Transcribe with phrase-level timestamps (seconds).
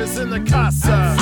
[0.00, 1.16] is in the casa.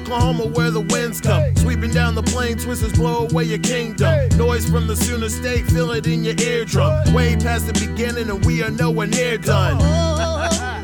[0.00, 1.54] Oklahoma where the winds come.
[1.56, 4.28] Sweeping down the plain, twisters blow away your kingdom.
[4.36, 7.12] Noise from the Sooner State, feel it in your eardrum.
[7.12, 9.76] Way past the beginning, and we are nowhere near done.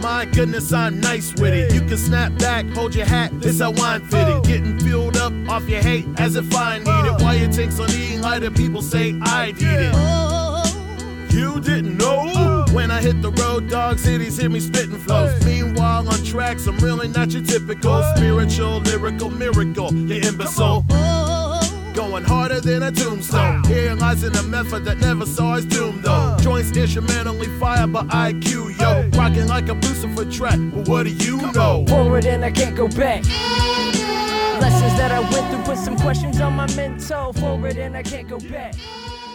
[0.02, 1.72] My goodness, I'm nice with it.
[1.72, 4.42] You can snap back, hold your hat, it's how I'm fitting.
[4.42, 7.22] Getting filled up off your hate as if I need it.
[7.22, 11.32] Why it takes on eating lighter, people say I need it.
[11.32, 15.44] You didn't know when I hit the road, dog cities hear me spitting flows.
[15.44, 19.92] Meanwhile, on tracks, I'm really not your typical spiritual, lyrical miracle.
[19.92, 20.84] You imbecile.
[20.90, 21.92] Oh, oh, oh.
[21.94, 23.62] Going harder than a tombstone.
[23.64, 26.10] Here lies in a method that never saw his doom, though.
[26.10, 26.40] Uh.
[26.40, 29.08] Joints instrumentally fired by IQ, yo.
[29.18, 31.84] Rocking like a Lucifer track, but what do you know?
[31.86, 33.24] Forward and I can't go back.
[34.60, 37.32] Lessons that I went through, put some questions on my mental.
[37.34, 38.74] Forward and I can't go back.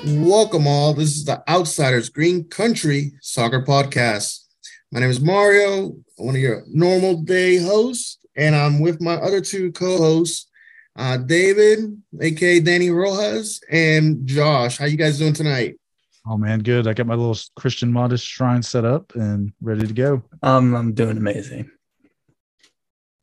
[0.05, 0.93] Welcome all.
[0.93, 4.45] This is the Outsiders Green Country Soccer Podcast.
[4.91, 9.41] My name is Mario, one of your normal day hosts, and I'm with my other
[9.41, 10.49] two co-hosts,
[10.95, 14.77] uh, David, aka Danny Rojas, and Josh.
[14.77, 15.79] How you guys doing tonight?
[16.27, 16.87] Oh man, good.
[16.87, 20.23] I got my little Christian modest shrine set up and ready to go.
[20.43, 21.71] Um, I'm doing amazing.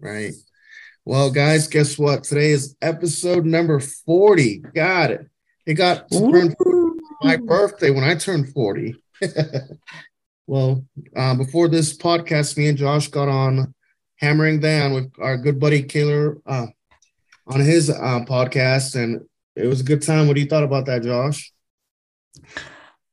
[0.01, 0.33] Right.
[1.05, 2.25] Well, guys, guess what?
[2.25, 4.59] Today is episode number 40.
[4.75, 5.29] Got it.
[5.67, 6.07] It got
[7.23, 8.97] my birthday when I turned 40.
[10.47, 10.85] well,
[11.17, 13.75] uh, before this podcast, me and Josh got on
[14.17, 16.67] hammering down with our good buddy Kaylor uh,
[17.47, 19.23] on his uh, podcast, and
[19.57, 20.27] it was a good time.
[20.27, 21.53] What do you thought about that, Josh?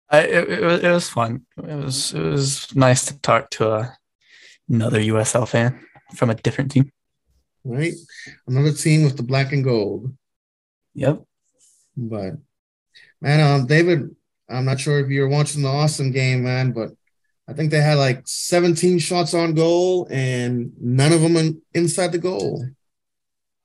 [0.10, 1.46] I, it, it, was, it was fun.
[1.58, 3.98] It was it was nice to talk to a,
[4.68, 5.80] another USL fan
[6.16, 6.92] from a different team.
[7.64, 7.94] Right,
[8.48, 10.14] another team with the black and gold.
[10.96, 11.24] Yep.
[12.10, 12.34] But
[13.22, 14.16] man, um, David,
[14.50, 16.92] I'm not sure if you were watching the awesome game, man, but
[17.48, 22.12] I think they had like 17 shots on goal and none of them in, inside
[22.12, 22.66] the goal.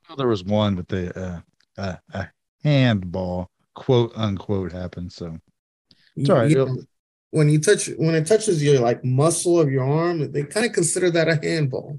[0.09, 1.41] Well, there was one, but the uh,
[1.81, 2.29] uh, a
[2.62, 5.13] handball, quote unquote, happened.
[5.13, 5.39] So
[6.14, 6.51] it's all right.
[6.51, 6.79] Know,
[7.30, 10.73] when you touch when it touches your like muscle of your arm, they kind of
[10.73, 11.98] consider that a handball.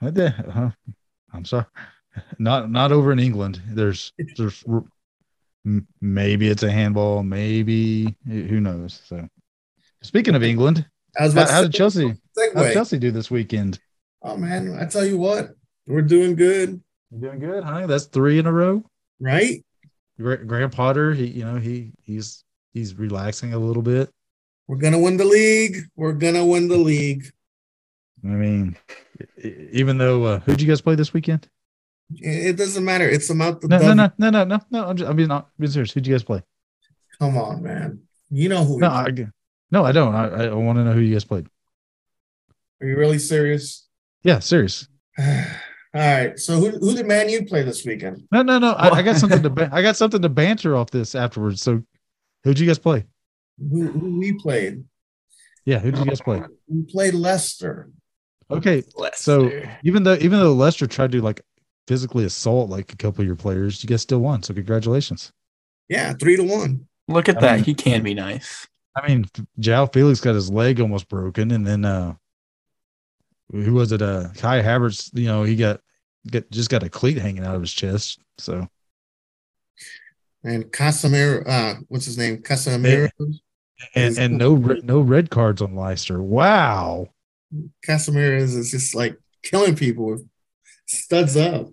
[0.00, 0.34] I did.
[0.48, 0.70] Uh,
[1.32, 1.66] I'm sorry.
[2.38, 3.60] Not not over in England.
[3.68, 4.64] There's there's
[6.00, 9.02] maybe it's a handball, maybe who knows.
[9.04, 9.28] So,
[10.02, 12.14] speaking of England, how, how did Chelsea?
[12.54, 13.78] How did Chelsea do this weekend?
[14.22, 15.50] Oh man, I tell you what,
[15.86, 16.80] we're doing good.
[17.10, 17.86] You're doing good, huh?
[17.86, 18.84] That's three in a row,
[19.20, 19.64] right?
[20.18, 24.10] Graham Potter, he you know he he's he's relaxing a little bit.
[24.68, 25.78] We're gonna win the league.
[25.94, 27.26] We're gonna win the league.
[28.24, 28.76] I mean,
[29.72, 31.48] even though uh, who'd you guys play this weekend?
[32.14, 33.08] It doesn't matter.
[33.08, 34.86] It's about the no, no, no, no, no, no, no.
[34.86, 35.92] I'm just, I'm being, I'm being serious.
[35.92, 36.42] Who'd you guys play?
[37.18, 38.02] Come on, man.
[38.30, 38.78] You know who?
[38.78, 39.08] No, I,
[39.70, 40.14] no, I don't.
[40.14, 41.48] I, I want to know who you guys played.
[42.80, 43.88] Are you really serious?
[44.22, 44.88] Yeah, serious.
[45.96, 46.38] All right.
[46.38, 48.28] So who who did Man U play this weekend?
[48.30, 48.72] No, no, no.
[48.72, 51.62] I, I got something to I got something to banter off this afterwards.
[51.62, 51.82] So
[52.44, 53.04] who'd you guys play?
[53.58, 54.84] Who, who we played?
[55.64, 56.42] Yeah, who did you guys play?
[56.68, 57.88] We played Leicester.
[58.50, 59.22] Okay, Leicester.
[59.22, 59.50] so
[59.84, 61.40] even though even though Leicester tried to like
[61.86, 64.42] physically assault like a couple of your players, you guys still won.
[64.42, 65.32] So congratulations.
[65.88, 66.86] Yeah, three to one.
[67.08, 67.54] Look at I that.
[67.56, 68.66] Mean, he can be nice.
[68.96, 69.26] I mean,
[69.60, 72.14] João Felix got his leg almost broken, and then uh
[73.50, 74.02] who was it?
[74.02, 75.80] Uh Kai Havertz, you know, he got
[76.26, 78.20] get just got a cleat hanging out of his chest.
[78.38, 78.68] So
[80.42, 82.38] and Casemiro, uh, what's his name?
[82.38, 83.10] Casemiro.
[83.94, 86.22] And, and no no red cards on Leicester.
[86.22, 87.08] Wow.
[87.86, 90.28] Casemiro is, is just like killing people with
[90.86, 91.68] studs up.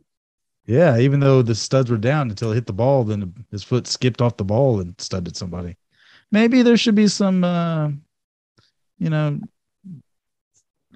[0.66, 3.86] Yeah, even though the studs were down until he hit the ball, then his foot
[3.86, 5.76] skipped off the ball and studded somebody.
[6.32, 7.90] Maybe there should be some, uh,
[8.98, 9.40] you know,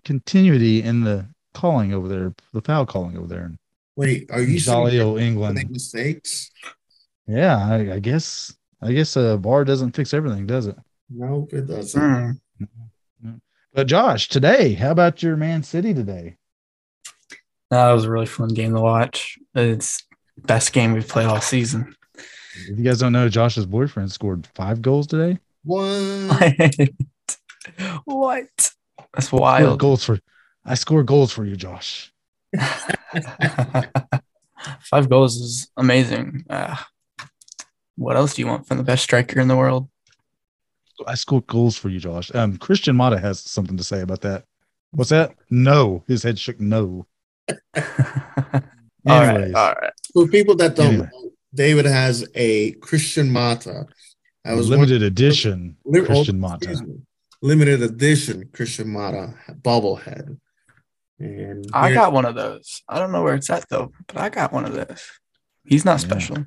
[0.05, 3.51] continuity in the calling over there, the foul calling over there.
[3.97, 6.49] Wait, are you jolly old England make mistakes?
[7.28, 8.55] Yeah, I, I, guess.
[8.81, 10.78] I guess a bar doesn't fix everything, does it?
[11.09, 12.39] Nope, it doesn't.
[13.23, 13.41] Mm.
[13.73, 16.36] But Josh, today, how about your Man City today?
[17.69, 19.37] That was a really fun game to watch.
[19.53, 20.03] It's
[20.37, 21.96] best game we've played all season.
[22.69, 25.40] If you guys don't know, Josh's boyfriend scored five goals today.
[25.64, 25.81] What?
[28.05, 28.72] what?
[29.14, 29.79] That's wild.
[29.79, 30.19] goals for
[30.66, 32.11] I score goals for you, Josh.
[34.81, 36.46] five goals is amazing.
[36.49, 36.75] Uh,
[37.96, 39.87] what else do you want from the best striker in the world?
[41.05, 42.34] I score goals for you, Josh.
[42.34, 44.46] Um, Christian Mata has something to say about that.
[44.91, 45.35] What's that?
[45.49, 46.03] No.
[46.08, 47.05] His head shook no.
[47.76, 48.61] all
[49.05, 49.94] right, all right.
[50.14, 51.09] For people that don't anyway.
[51.14, 53.85] know, David has a Christian Mata.
[54.46, 56.79] I was limited edition li- oh, Christian Mata.
[57.41, 60.38] Limited edition Christian Mata bobblehead.
[61.20, 62.84] And I got one of those.
[62.88, 65.03] I don't know where it's at though, but I got one of those.
[65.66, 66.08] He's not Yeah.
[66.08, 66.46] special.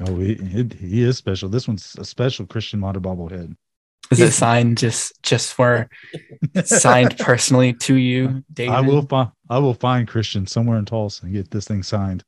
[0.00, 1.48] Oh, he, he he is special.
[1.48, 3.56] This one's a special Christian model bobblehead.
[4.10, 5.88] Is it signed just just for
[6.64, 8.74] signed personally to you, David?
[8.74, 12.24] I will find I will find Christian somewhere in Tulsa and get this thing signed.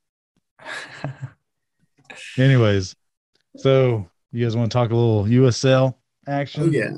[2.39, 2.97] Anyways,
[3.57, 5.95] so you guys want to talk a little USL
[6.27, 6.65] action?
[6.65, 6.91] Oh yeah.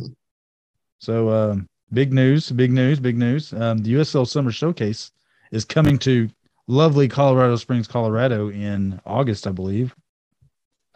[0.98, 3.52] So um, big news, big news, big news.
[3.52, 5.12] Um, the USL Summer Showcase
[5.50, 6.28] is coming to
[6.66, 9.94] lovely Colorado Springs, Colorado in August, I believe.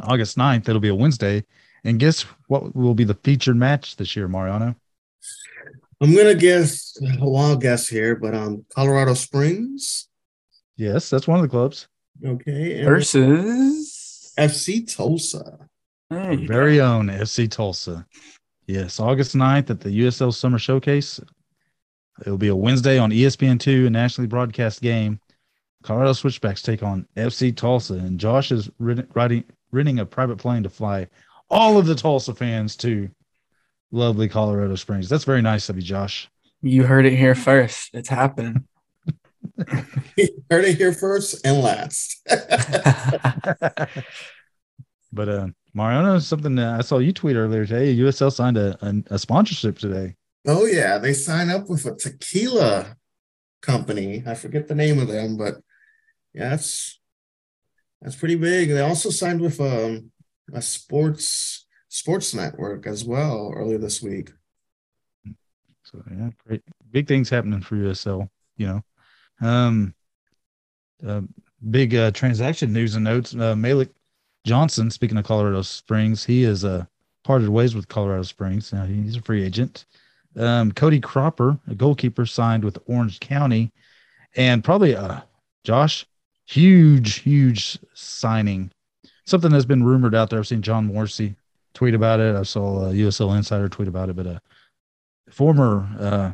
[0.01, 0.69] August 9th.
[0.69, 1.45] It'll be a Wednesday.
[1.85, 4.75] And guess what will be the featured match this year, Mariano?
[6.01, 10.09] I'm gonna guess a wild guess here, but um Colorado Springs.
[10.77, 11.87] Yes, that's one of the clubs.
[12.25, 12.79] Okay.
[12.79, 15.59] and Versus FC Tulsa.
[16.11, 16.53] There you go.
[16.55, 18.07] Very own FC Tulsa.
[18.67, 21.21] Yes, August 9th at the USL Summer Showcase.
[22.23, 25.21] It'll be a Wednesday on E ESPN2, a nationally broadcast game.
[25.83, 30.63] Colorado Switchbacks take on FC Tulsa, and Josh is rid- riding, renting a private plane
[30.63, 31.07] to fly
[31.55, 33.09] all of the Tulsa fans to
[33.93, 35.09] lovely Colorado Springs.
[35.09, 36.29] That's very nice of you, Josh.
[36.61, 37.91] You heard it here first.
[37.95, 38.67] It's happening.
[40.51, 42.19] Heard it here first and last.
[45.13, 47.95] but uh, Mariano, something that I saw you tweet earlier today.
[47.97, 50.17] USL signed a, a, a sponsorship today.
[50.47, 52.97] oh yeah, they sign up with a tequila
[53.61, 54.25] company.
[54.27, 55.57] I forget the name of them, but
[56.33, 56.99] yeah, that's
[58.01, 58.71] that's pretty big.
[58.71, 60.11] They also signed with um,
[60.53, 64.33] a sports sports network as well earlier this week.
[65.85, 68.29] So yeah, great, big things happening for USL.
[68.57, 69.95] You know, um,
[71.07, 71.23] uh,
[71.71, 73.35] big uh, transaction news and notes.
[73.35, 73.91] Uh, Malik
[74.45, 76.85] Johnson, speaking of Colorado Springs, he is uh,
[77.23, 78.73] parted ways with Colorado Springs.
[78.73, 79.87] Now he's a free agent.
[80.37, 83.73] Um, Cody Cropper, a goalkeeper, signed with Orange County,
[84.37, 85.21] and probably uh,
[85.63, 86.07] Josh,
[86.47, 88.71] huge, huge signing.
[89.27, 90.39] Something that's been rumored out there.
[90.39, 91.37] I've seen John Morsey
[91.73, 92.37] tweet about it.
[92.37, 94.41] I saw a USL Insider tweet about it, but a
[95.31, 96.33] former uh,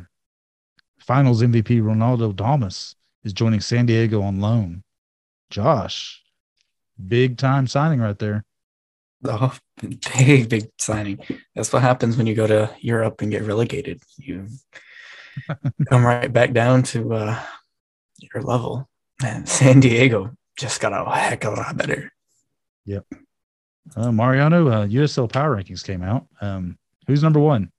[0.99, 4.83] Finals MVP Ronaldo Damus is joining San Diego on loan.
[5.49, 6.21] Josh,
[7.07, 8.45] big time signing right there.
[9.23, 9.55] Oh,
[10.17, 11.19] big, big signing.
[11.55, 14.01] That's what happens when you go to Europe and get relegated.
[14.17, 14.47] You
[15.89, 17.39] come right back down to uh,
[18.19, 18.89] your level.
[19.23, 22.11] And San Diego just got a heck of a lot better.
[23.95, 26.27] Uh, Mariano, uh, USL Power Rankings came out.
[26.39, 27.71] Um, who's number one?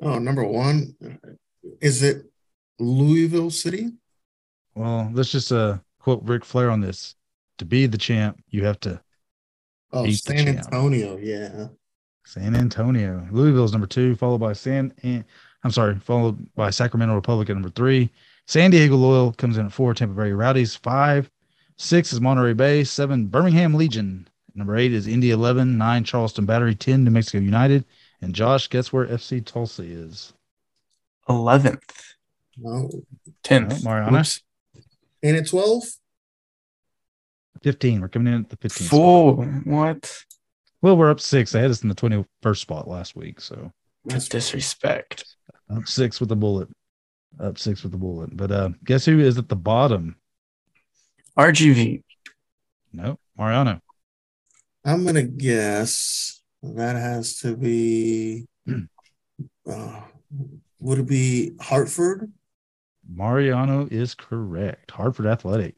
[0.00, 0.96] Oh, number one,
[1.80, 2.24] is it
[2.78, 3.92] Louisville City?
[4.74, 7.14] Well, let's just uh, quote Ric Flair on this.
[7.58, 9.00] To be the champ, you have to
[9.92, 10.48] Oh, Beat the San.
[10.48, 11.18] Antonio.
[11.18, 11.66] Yeah.
[12.24, 13.28] San Antonio.
[13.30, 14.92] Louisville's number two, followed by San.
[15.02, 15.24] An-
[15.64, 18.10] I'm sorry, followed by Sacramento Republic at number three.
[18.46, 19.92] San Diego Loyal comes in at four.
[19.92, 21.30] Tampa Bay Rowdies five.
[21.82, 22.84] Six is Monterey Bay.
[22.84, 24.28] Seven Birmingham Legion.
[24.54, 25.76] Number eight is Indy Eleven.
[25.76, 26.76] Nine Charleston Battery.
[26.76, 27.84] Ten New Mexico United.
[28.20, 30.32] And Josh, guess where FC Tulsa is?
[31.28, 31.82] 11th,
[32.56, 32.88] No.
[33.42, 33.80] 10th.
[33.80, 34.20] Oh, Mariano?
[34.20, 34.40] Oops.
[35.24, 35.82] And at 12?
[37.64, 38.00] Fifteen.
[38.00, 38.86] We're coming in at the 15th.
[38.86, 39.66] spot.
[39.66, 40.24] What?
[40.82, 41.50] Well, we're up six.
[41.50, 43.72] They had us in the 21st spot last week, so
[44.04, 45.24] That's disrespect.
[45.68, 46.68] up six with a bullet.
[47.40, 48.36] Up six with a bullet.
[48.36, 50.14] But uh, guess who is at the bottom?
[51.38, 52.02] RGV.
[52.92, 53.80] No, Mariano.
[54.84, 58.46] I'm going to guess that has to be,
[59.70, 60.00] uh,
[60.80, 62.30] would it be Hartford?
[63.08, 64.90] Mariano is correct.
[64.90, 65.76] Hartford Athletic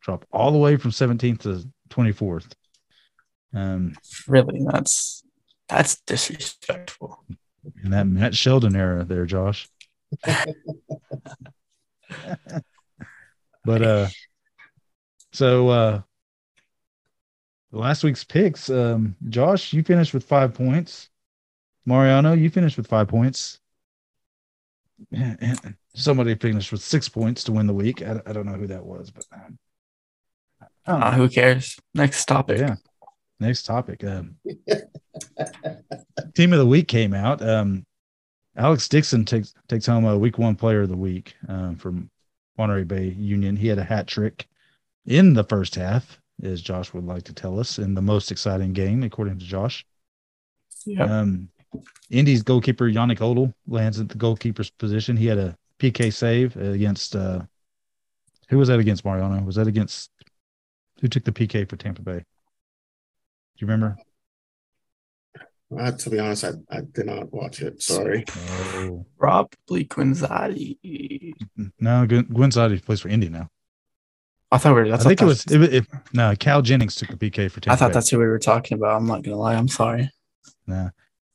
[0.00, 2.52] drop all the way from 17th to 24th.
[3.54, 3.94] Um,
[4.26, 4.60] Really?
[4.70, 5.22] That's
[5.68, 7.24] that's disrespectful.
[7.84, 9.68] in that Matt Sheldon era there, Josh.
[13.64, 14.08] but uh,
[15.38, 16.00] so uh,
[17.70, 21.10] last week's picks, um, Josh, you finished with five points.
[21.86, 23.60] Mariano, you finished with five points.
[25.12, 28.02] And somebody finished with six points to win the week.
[28.02, 29.58] I, I don't know who that was, but um,
[30.84, 31.78] Uh, who cares?
[31.94, 32.58] Next topic.
[32.58, 32.74] yeah.
[33.38, 34.02] Next topic.
[34.02, 34.34] Um,
[36.34, 37.40] team of the week came out.
[37.40, 37.86] Um,
[38.56, 42.10] Alex Dixon takes takes home a week one player of the week um, from
[42.56, 43.54] Monterey Bay Union.
[43.54, 44.48] He had a hat trick
[45.08, 48.72] in the first half, as Josh would like to tell us, in the most exciting
[48.72, 49.84] game, according to Josh.
[50.84, 51.08] Yep.
[51.08, 51.48] Um,
[52.10, 55.16] Indy's goalkeeper Yannick Odell lands at the goalkeeper's position.
[55.16, 57.40] He had a PK save against uh,
[58.48, 59.42] who was that against Mariano?
[59.42, 60.10] Was that against
[61.00, 62.18] who took the PK for Tampa Bay?
[62.18, 62.24] Do
[63.58, 63.96] you remember?
[65.76, 67.82] Uh, to be honest, I, I did not watch it.
[67.82, 68.24] Sorry.
[68.74, 71.34] Oh Probably Guenzatti.
[71.78, 72.50] no, Gwen Gwen
[72.80, 73.50] plays for Indy now.
[74.50, 74.88] I thought we were.
[74.88, 77.72] That's I think it was it, it, no Cal Jennings took the PK for Tampa.
[77.72, 77.94] I thought Bay.
[77.94, 78.96] that's who we were talking about.
[78.96, 79.54] I'm not gonna lie.
[79.54, 80.10] I'm sorry.
[80.66, 80.90] Nah.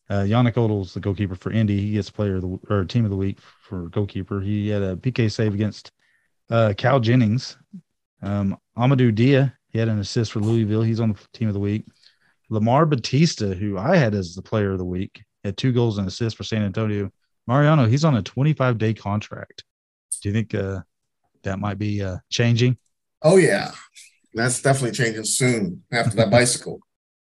[0.10, 1.80] Uh, Yannick Odell's the goalkeeper for Indy.
[1.80, 4.42] He gets player of the or team of the week for goalkeeper.
[4.42, 5.92] He had a PK save against
[6.50, 7.58] uh, Cal Jennings.
[8.22, 10.82] Um, Amadou Dia, he had an assist for Louisville.
[10.82, 11.86] He's on the team of the week.
[12.50, 16.08] Lamar Batista, who I had as the player of the week, had two goals and
[16.08, 17.12] assists for San Antonio.
[17.48, 19.64] Mariano, he's on a 25 day contract.
[20.22, 20.82] Do you think uh,
[21.44, 22.78] that might be uh, changing?
[23.24, 23.72] Oh yeah,
[24.34, 26.80] that's definitely changing soon after that bicycle.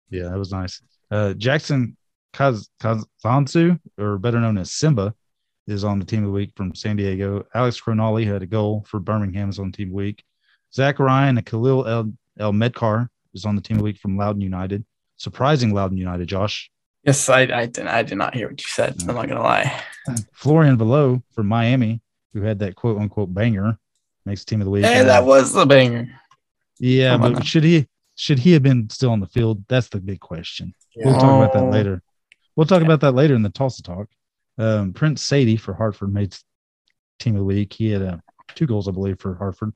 [0.09, 0.81] Yeah, that was nice.
[1.11, 1.97] Uh, Jackson
[2.33, 5.13] Kaz- Kazansu, or better known as Simba,
[5.67, 7.45] is on the team of the week from San Diego.
[7.57, 10.23] Alex Crognale had a goal for Birmingham's on team of the week.
[10.73, 14.17] Zach Ryan and Khalil El, El Medkar is on the team of the week from
[14.17, 14.85] Loudoun United.
[15.17, 16.71] Surprising Loudoun United, Josh.
[17.03, 18.95] Yes, I I did, I did not hear what you said.
[19.09, 19.83] I'm not gonna lie.
[20.33, 22.01] Florian Valot from Miami,
[22.33, 23.77] who had that quote unquote banger,
[24.27, 24.85] makes team of the week.
[24.85, 26.09] Hey, that was the banger.
[26.79, 27.41] yeah, Come but now.
[27.41, 29.65] should he should he have been still on the field?
[29.69, 30.75] That's the big question.
[30.97, 32.03] We'll talk about that later.
[32.57, 34.09] We'll talk about that later in the Tulsa talk.
[34.59, 36.35] Um, Prince Saydee for Hartford made
[37.19, 37.75] team of the week.
[37.75, 38.17] He had uh,
[38.55, 39.73] two goals, I believe, for Hartford.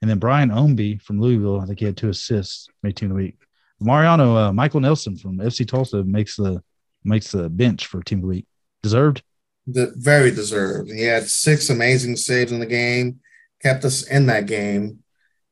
[0.00, 3.16] And then Brian Ownby from Louisville, I think he had two assists, made team of
[3.16, 3.36] the week.
[3.80, 6.62] Mariano uh, Michael Nelson from FC Tulsa makes the
[7.04, 8.46] makes the bench for team of the week.
[8.82, 9.22] Deserved.
[9.66, 10.90] The, very deserved.
[10.90, 13.20] He had six amazing saves in the game,
[13.62, 15.00] kept us in that game.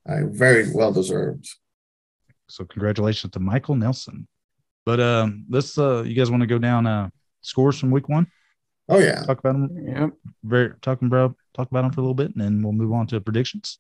[0.09, 1.49] Uh, very well deserved.
[2.49, 4.27] So congratulations to Michael Nelson.
[4.87, 7.11] But um, let's uh, you guys want to go down uh,
[7.43, 8.27] scores from week one?
[8.89, 9.23] Oh yeah.
[9.23, 10.11] Talk about them Yep.
[10.43, 13.07] very talking about talk about them for a little bit, and then we'll move on
[13.09, 13.79] to predictions.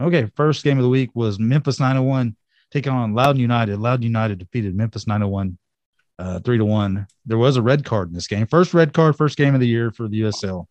[0.00, 2.36] Okay, first game of the week was Memphis 901
[2.70, 3.78] taking on Loudoun United.
[3.78, 5.56] Loudoun United defeated Memphis 901
[6.18, 7.06] uh, three to one.
[7.24, 8.46] There was a red card in this game.
[8.46, 10.66] First red card, first game of the year for the USL.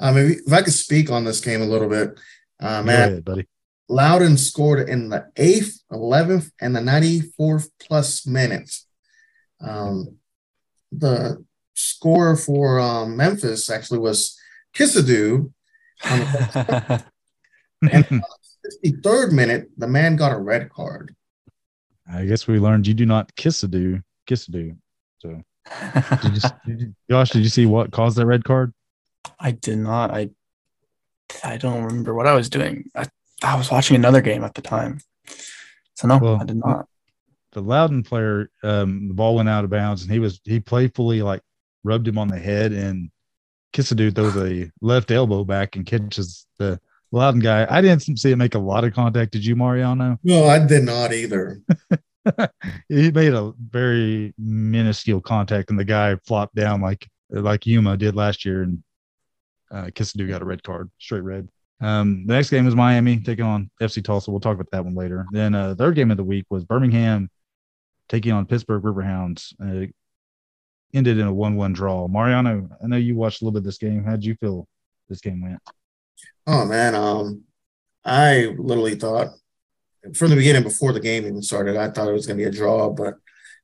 [0.00, 2.18] I mean, if I could speak on this game a little bit,
[2.60, 3.48] uh, Go man, ahead, buddy.
[3.88, 8.86] Loudoun scored in the eighth, eleventh, and the ninety-fourth plus minutes.
[9.60, 10.16] Um,
[10.92, 14.38] the score for um, Memphis actually was
[14.74, 15.52] Kissadu.
[16.04, 17.04] On the
[17.90, 18.22] and on
[18.62, 21.14] the 53rd minute, the man got a red card.
[22.10, 24.76] I guess we learned you do not kiss a do, kiss a do.
[25.18, 25.42] So,
[26.22, 27.30] did you, did you, Josh?
[27.30, 28.72] Did you see what caused that red card?
[29.38, 30.10] I did not.
[30.10, 30.30] I
[31.44, 32.90] I don't remember what I was doing.
[32.94, 33.06] I,
[33.42, 35.00] I was watching another game at the time.
[35.94, 36.86] So no, Well, I did not.
[37.52, 41.22] the Loudoun player, um, the ball went out of bounds, and he was he playfully
[41.22, 41.42] like
[41.84, 43.10] rubbed him on the head, and
[43.72, 46.80] Kissadu throws a left elbow back and catches the
[47.12, 47.66] Loudoun guy.
[47.68, 49.32] I didn't see him make a lot of contact.
[49.32, 50.18] Did you, Mariano?
[50.24, 51.60] No, I did not either.
[52.88, 58.14] he made a very minuscule contact, and the guy flopped down like like Yuma did
[58.16, 58.82] last year, and
[59.70, 61.48] uh, Kissadu got a red card, straight red.
[61.80, 64.30] Um, the next game was Miami taking on FC Tulsa.
[64.30, 65.26] We'll talk about that one later.
[65.30, 67.30] Then uh, third game of the week was Birmingham
[68.08, 69.54] taking on Pittsburgh Riverhounds.
[69.62, 69.86] Uh,
[70.94, 72.08] ended in a one-one draw.
[72.08, 74.04] Mariano, I know you watched a little bit of this game.
[74.04, 74.66] How'd you feel
[75.08, 75.60] this game went?
[76.46, 77.42] Oh man, um,
[78.04, 79.28] I literally thought
[80.14, 82.48] from the beginning, before the game even started, I thought it was going to be
[82.48, 83.14] a draw, but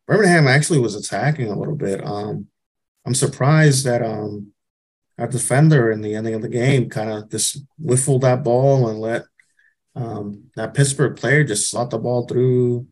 [0.06, 2.04] Birmingham actually was attacking a little bit.
[2.04, 2.49] Um,
[3.06, 4.52] I'm surprised that um,
[5.18, 8.99] our defender in the ending of the game kind of just whiffled that ball and
[9.00, 9.23] let
[9.94, 12.87] um, that Pittsburgh player just slot the ball through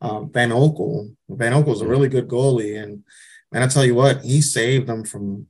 [0.00, 1.14] um, Van Oekel.
[1.28, 3.04] Van Oekel's a really good goalie, and
[3.52, 5.46] and I tell you what, he saved them from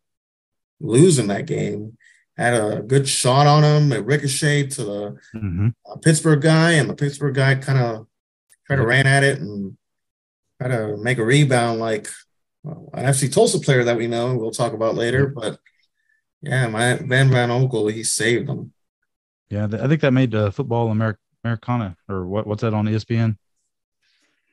[0.80, 1.96] losing that game.
[2.36, 3.92] Had a good shot on him.
[3.92, 5.68] It ricocheted to the Mm-hmm.
[5.90, 8.06] uh, Pittsburgh guy, and the Pittsburgh guy kind of
[8.66, 8.88] tried to Yep.
[8.88, 9.76] ran at it and
[10.60, 12.08] try to make a rebound like
[12.62, 14.36] well, an FC Tulsa player that we know.
[14.36, 15.58] We'll talk about later, but
[16.42, 18.72] yeah, my Van Van Oekel, he saved them.
[19.50, 22.46] Yeah, th- I think that made uh, football Ameri- Americana or what?
[22.46, 23.36] What's that on ESPN?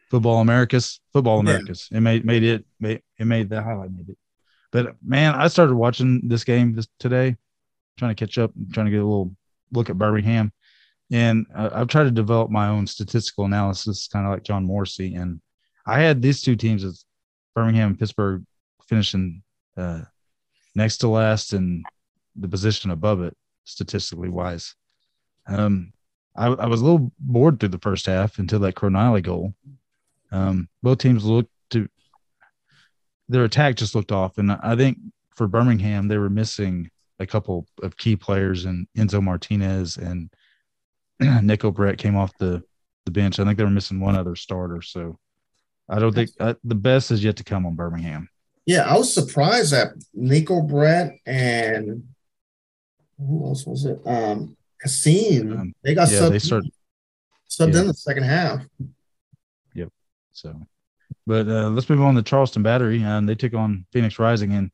[0.09, 1.51] Football Americas, Football Yeah.
[1.51, 1.89] Americas.
[1.91, 4.17] It made made it made it made the highlight made it.
[4.71, 7.35] But man, I started watching this game this today,
[7.97, 9.35] trying to catch up, trying to get a little
[9.71, 10.51] look at Birmingham,
[11.11, 15.15] and uh, I've tried to develop my own statistical analysis, kind of like John Morsey,
[15.15, 15.41] and
[15.85, 17.03] I had these two teams as
[17.55, 18.43] Birmingham and Pittsburgh
[18.87, 19.41] finishing
[19.75, 20.01] uh,
[20.75, 21.85] next to last and
[22.35, 24.75] the position above it statistically wise.
[25.47, 25.93] Um,
[26.35, 29.53] I, I was a little bored through the first half until that Crognale goal.
[30.31, 31.87] Um, both teams looked to
[33.29, 34.97] their attack just looked off, and I think
[35.35, 36.89] for Birmingham they were missing
[37.19, 40.29] a couple of key players, and Enzo Martinez and
[41.19, 42.63] Nico Brett came off the
[43.05, 43.39] the bench.
[43.39, 45.17] I think they were missing one other starter, so
[45.87, 48.29] I don't think uh, the best is yet to come on Birmingham.
[48.65, 52.03] Yeah, I was surprised that Nico Brett and
[53.17, 53.99] who else was it?
[54.05, 55.51] Um, Cassine.
[55.51, 56.63] Um, they got yeah, subbed, they start
[57.49, 57.81] subbed yeah.
[57.81, 58.65] in the second half.
[59.73, 59.89] Yep.
[60.33, 60.59] So,
[61.25, 63.01] but uh, let's move on to Charleston Battery.
[63.03, 64.71] And they took on Phoenix Rising, and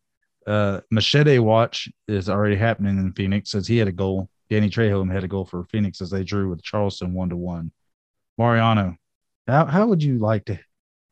[0.48, 4.29] uh, Machete Watch is already happening in Phoenix as he had a goal.
[4.50, 7.71] Danny Trejo had a goal for Phoenix as they drew with Charleston one to one.
[8.38, 8.95] Mariano,
[9.48, 10.60] how how would you like to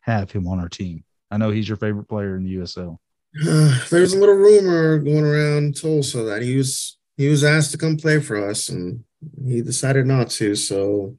[0.01, 1.03] have him on our team?
[1.31, 2.98] I know he's your favorite player in the USL.
[3.89, 7.98] There's a little rumor going around Tulsa that he was he was asked to come
[7.98, 9.03] play for us, and
[9.45, 10.55] he decided not to.
[10.55, 11.17] So,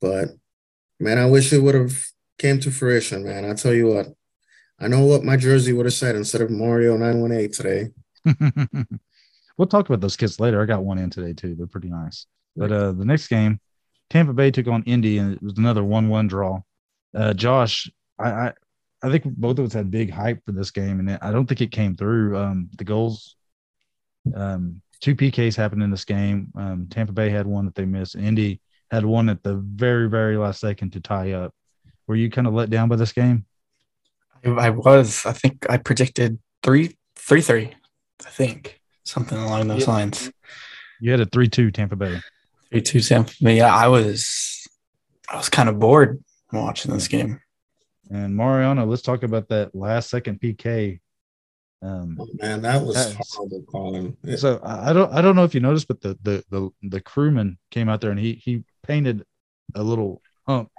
[0.00, 0.28] but
[1.00, 2.04] man, I wish it would have
[2.38, 3.44] came to fruition, man.
[3.44, 4.08] I tell you what,
[4.78, 7.90] I know what my jersey would have said instead of Mario nine one eight today.
[9.56, 10.62] we'll talk about those kits later.
[10.62, 11.54] I got one in today too.
[11.54, 12.26] They're pretty nice.
[12.56, 13.58] But uh, the next game,
[14.10, 16.60] Tampa Bay took on Indy, and it was another one-one draw.
[17.14, 18.52] Uh, Josh, I, I
[19.04, 21.60] I think both of us had big hype for this game, and I don't think
[21.60, 22.38] it came through.
[22.38, 23.36] Um, the goals,
[24.34, 26.50] um, two PKs happened in this game.
[26.56, 28.16] Um, Tampa Bay had one that they missed.
[28.16, 31.52] Indy had one at the very, very last second to tie up.
[32.06, 33.44] Were you kind of let down by this game?
[34.44, 35.24] I, I was.
[35.26, 37.74] I think I predicted three, three, three.
[38.24, 39.92] I think something along those Yeah.
[39.92, 40.30] lines.
[41.00, 42.20] You had a three-two Tampa Bay.
[42.70, 43.32] Three two Tampa.
[43.42, 43.56] Bay.
[43.58, 44.66] Yeah, I was.
[45.28, 47.40] I was kind of bored watching this game.
[48.14, 51.00] And Mariano, let's talk about that last second PK.
[51.82, 54.16] Um, Oh, man, that was horrible calling.
[54.22, 57.00] It- So I don't I don't know if you noticed, but the the the the
[57.00, 59.24] crewman came out there and he he painted
[59.74, 60.70] a little hump,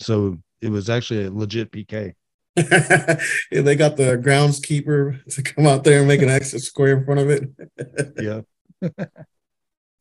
[0.00, 2.14] so it was actually a legit PK.
[3.50, 7.04] Yeah, they got the groundskeeper to come out there and make an extra square in
[7.04, 7.50] front of it.
[8.22, 8.42] Yeah,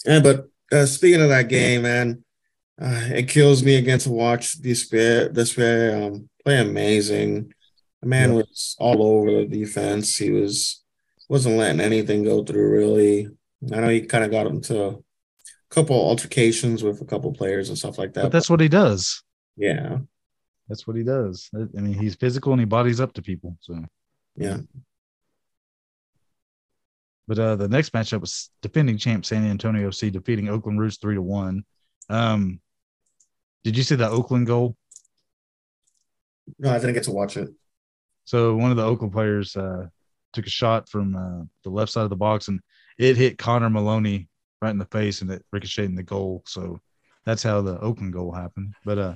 [0.05, 2.23] Yeah, but uh, speaking of that game, man,
[2.79, 7.53] uh, it kills me again to watch this this player um, play amazing.
[8.01, 8.35] The man Yeah.
[8.37, 10.17] was all over the defense.
[10.17, 10.83] He was
[11.29, 12.69] wasn't letting anything go through.
[12.69, 13.27] Really,
[13.71, 14.97] I know he kind of got into a
[15.69, 18.23] couple altercations with a couple players and stuff like that.
[18.23, 19.23] but that's what he does.
[19.55, 19.99] yeah,
[20.67, 21.49] That's what he does.
[21.55, 23.57] I mean, he's physical and he bodies up to people.
[23.61, 23.83] So,
[24.35, 24.57] yeah.
[27.27, 31.15] but uh, the next matchup was defending champ San Antonio FC defeating Oakland Roots three
[31.15, 31.63] to one.
[32.09, 32.59] Um,
[33.63, 34.75] did you see that Oakland goal?
[36.59, 37.49] No, I didn't get to watch it.
[38.25, 39.87] So one of the Oakland players uh,
[40.31, 42.59] took a shot from uh, the left side of the box, and
[42.97, 44.27] it hit Connor Maloney
[44.61, 46.43] right in the face, and it ricocheted in the goal.
[46.45, 46.79] So
[47.25, 48.73] that's how the Oakland goal happened.
[48.85, 49.15] But uh,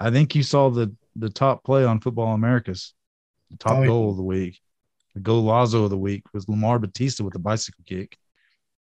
[0.00, 2.94] I think you saw the the top play on Football Americas,
[3.50, 4.60] the top Oh, goal of the week,
[5.14, 8.18] the golazo of the week was Lamar Batista with the bicycle kick.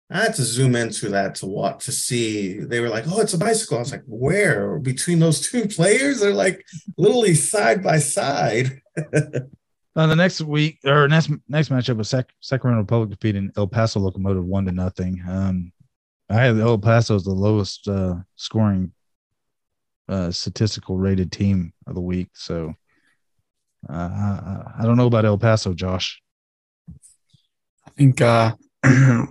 [0.09, 2.61] I had to zoom into that to watch to see.
[2.61, 6.21] They were like, "Oh, it's a bicycle." I was like, "Where?" Between those two players,
[6.21, 6.65] they're like
[6.97, 8.81] literally side by side.
[9.97, 13.99] Uh, the next week or next next matchup was Sac- Sacramento Republic defeating El Paso
[13.99, 15.23] Locomotive one to nothing.
[15.27, 15.73] Um,
[16.29, 18.93] I had El Paso as the lowest uh, scoring
[20.09, 22.29] uh, statistical rated team of the week.
[22.35, 22.75] So
[23.89, 26.21] uh, I, I don't know about El Paso, Josh.
[27.87, 28.55] I think uh,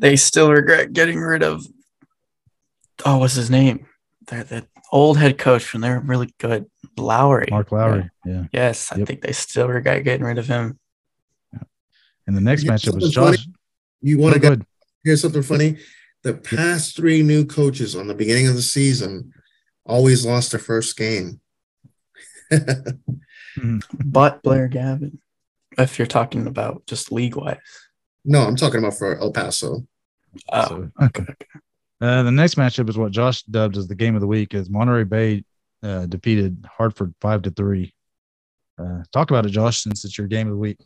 [0.00, 1.64] they still regret getting rid of.
[3.04, 3.86] Oh, what's his name?
[4.26, 7.48] They're the old head coach when they were really good, Lowry.
[7.50, 8.44] Mark Lowry, yeah.
[8.52, 9.06] Yes, I Yep.
[9.08, 10.78] think they still regret getting rid of him.
[12.26, 13.36] And the next Yeah, matchup was something funny.
[13.38, 13.46] Josh.
[14.02, 14.66] You want to go get ahead.
[15.04, 15.78] here's something funny?
[16.22, 19.32] The past three new coaches on the beginning of the season
[19.84, 21.40] always lost their first game.
[22.52, 23.78] Mm-hmm.
[24.04, 25.18] But Blair Gavin,
[25.78, 27.58] if you're talking about just league wise.
[28.24, 29.86] no, I'm talking about for El Paso.
[30.52, 31.24] Oh, So- okay.
[32.00, 34.70] Uh, the next matchup is what Josh dubbed as the game of the week, as
[34.70, 35.44] Monterey Bay
[35.82, 37.92] uh, defeated Hartford five to three.
[38.78, 40.78] Uh, talk about it, Josh, since it's your game of the week.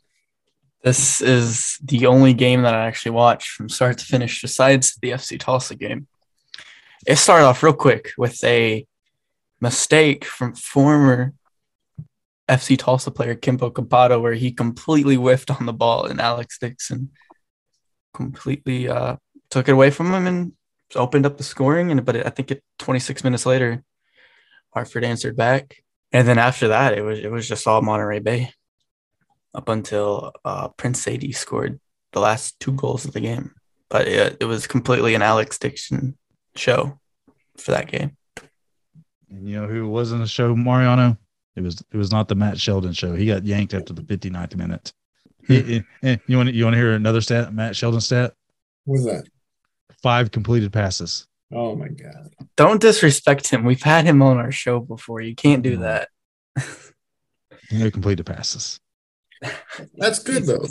[0.82, 5.10] This is the only game that I actually watched from start to finish, besides the
[5.10, 6.08] FC Tulsa game.
[7.06, 8.84] It started off real quick with a
[9.60, 11.32] mistake from former
[12.48, 17.10] FC Tulsa player Kembo Kibato, where he completely whiffed on the ball, and Alex Dixon
[18.12, 19.16] completely uh,
[19.54, 20.52] took it away from him and
[20.96, 21.90] opened up the scoring.
[21.92, 23.82] And but I think it 26 minutes later,
[24.74, 25.76] Hartford answered back,
[26.12, 28.50] and then after that, it was it was just all Monterey Bay
[29.54, 31.80] up until uh, Prince Saydee scored
[32.12, 33.52] the last two goals of the game.
[33.88, 36.16] But it, it was completely an Alex Dixon
[36.56, 36.98] show
[37.56, 38.16] for that game.
[39.30, 41.16] And you know who was in the show, Mariano?
[41.54, 43.14] It was it was not the Matt Sheldon show.
[43.14, 44.92] He got yanked after the 59th minute.
[45.46, 47.54] He- he- eh, you want you want to hear another stat?
[47.54, 48.32] Matt Sheldon stat:
[48.86, 49.24] What's that?
[50.04, 51.26] Five completed passes.
[51.50, 52.34] Oh my god.
[52.58, 53.64] Don't disrespect him.
[53.64, 55.22] We've had him on our show before.
[55.22, 55.80] You can't do mm.
[55.80, 56.08] that.
[57.72, 58.78] No completed passes.
[59.96, 60.66] That's good though.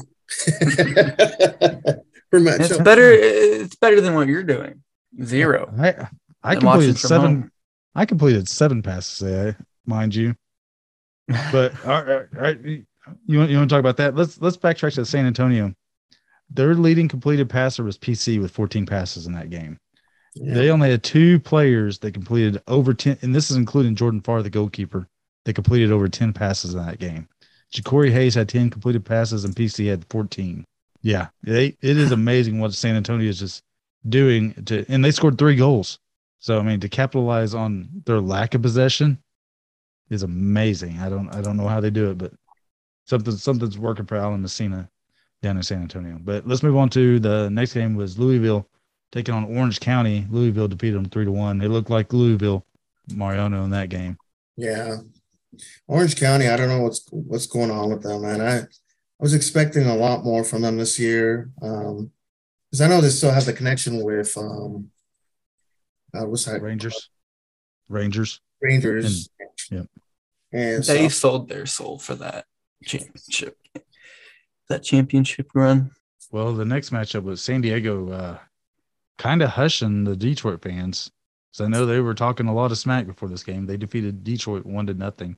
[2.29, 2.83] For It's matchup.
[2.83, 3.11] better.
[3.11, 4.83] It's better than what you're doing.
[5.23, 5.73] Zero.
[5.79, 6.07] I
[6.43, 7.41] I And completed seven.
[7.41, 7.51] home.
[7.95, 10.35] I completed seven passes today, mind you.
[11.51, 12.85] But all right, all right, you
[13.39, 14.15] want you want to talk about that?
[14.15, 15.73] Let's let's backtrack to San Antonio.
[16.53, 19.79] Their leading completed passer was PC with 14 passes in that game.
[20.35, 20.53] Yeah.
[20.53, 24.41] They only had two players that completed over 10, and this is including Jordan Farr,
[24.41, 25.07] the goalkeeper,
[25.45, 27.27] that completed over 10 passes in that game.
[27.73, 30.63] Ja'Cory Hayes had 10 completed passes, and PC had 14.
[31.01, 33.63] Yeah, they, it is amazing what San Antonio is just
[34.07, 35.99] doing to, and they scored three goals.
[36.39, 39.17] So I mean, to capitalize on their lack of possession
[40.09, 40.99] is amazing.
[40.99, 42.33] I don't, I don't know how they do it, but
[43.05, 44.89] something, something's working for Alen Marcina
[45.43, 46.17] down in San Antonio.
[46.19, 48.67] But let's move on to the next game was Louisville
[49.11, 50.25] taking on Orange County.
[50.31, 51.59] Louisville defeated them three to one.
[51.59, 52.65] They looked like Louisville,
[53.13, 54.17] Mariano in that game.
[54.55, 54.97] Yeah.
[55.87, 58.41] Orange County, I don't know what's what's going on with them, man.
[58.41, 58.65] I, I
[59.19, 61.51] was expecting a lot more from them this year.
[61.61, 62.11] Um,
[62.71, 64.89] because I know they still have the connection with um
[66.15, 67.09] uh, what's that Rangers,
[67.89, 68.39] Rangers.
[68.61, 69.29] Rangers.
[69.69, 69.83] Yeah,
[70.51, 72.45] And They so, sold their soul for that
[72.83, 73.57] championship.
[74.73, 75.91] That championship run.
[76.31, 78.39] Well, the next matchup was San Diego, uh,
[79.19, 81.11] kind of hushing the Detroit fans.
[81.51, 83.67] So I know they were talking a lot of smack before this game.
[83.67, 85.37] They defeated Detroit one to nothing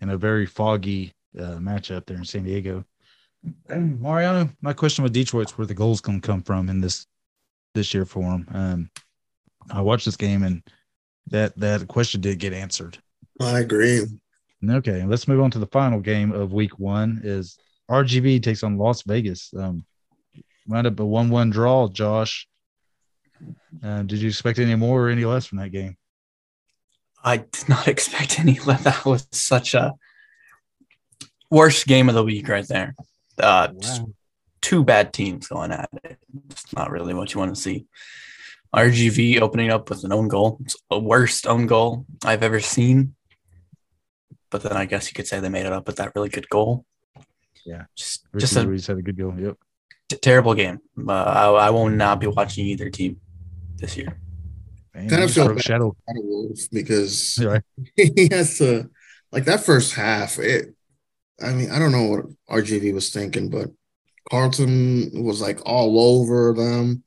[0.00, 2.84] in a very foggy uh, matchup there in San Diego.
[3.68, 7.04] And Mariano, my question with Detroit's where the goals can come from in this
[7.74, 8.46] this year for them.
[8.52, 8.90] Um,
[9.72, 10.62] I watched this game and
[11.26, 12.96] that that question did get answered.
[13.40, 14.02] I agree.
[14.64, 17.20] Okay, let's move on to the final game of week one.
[17.24, 17.58] Is
[17.90, 19.52] RGV takes on Las Vegas.
[19.56, 19.84] Um,
[20.66, 21.88] wound up a one-one draw.
[21.88, 22.46] Josh,
[23.82, 25.96] uh, did you expect any more or any less from that game?
[27.22, 28.58] I did not expect any.
[28.60, 28.84] less.
[28.84, 29.94] That was such a
[31.50, 32.94] worst game of the week right there.
[33.38, 34.02] Uh, just
[34.60, 36.18] two bad teams going at it.
[36.50, 37.86] It's not really what you want to see.
[38.74, 40.58] RGV opening up with an own goal.
[40.62, 43.14] It's the worst own goal I've ever seen.
[44.50, 46.48] But then I guess you could say they made it up with that really good
[46.48, 46.84] goal.
[47.68, 47.84] Yeah.
[47.96, 49.34] Just Ricky just a Ruiz had a good goal.
[49.38, 49.56] Yep.
[50.08, 50.78] t- terrible game.
[50.96, 53.20] Uh, I, I will not be watching either team
[53.76, 54.18] this year.
[54.94, 55.64] Man, Kind of feel broke bad.
[55.64, 55.96] shadow.
[56.08, 57.62] Shadow Wolf because Right.
[57.96, 58.88] he has to
[59.32, 60.38] like that first half.
[60.38, 60.74] It,
[61.40, 62.24] I mean, I don't know what
[62.64, 63.68] RGV was thinking, but
[64.30, 67.04] Carlton was like all over them.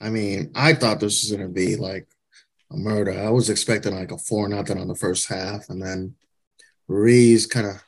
[0.00, 2.06] I mean, I thought this was gonna be like
[2.70, 3.12] a murder.
[3.12, 6.14] I was expecting like a four nothing on the first half, and then
[6.88, 7.82] Reese kind of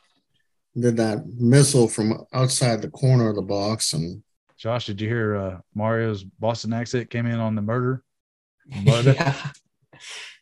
[0.77, 4.23] did that missile from outside the corner of the box, and
[4.57, 8.03] Josh, did you hear uh, Mario's Boston accent came in on the murder?
[8.85, 9.15] Murder?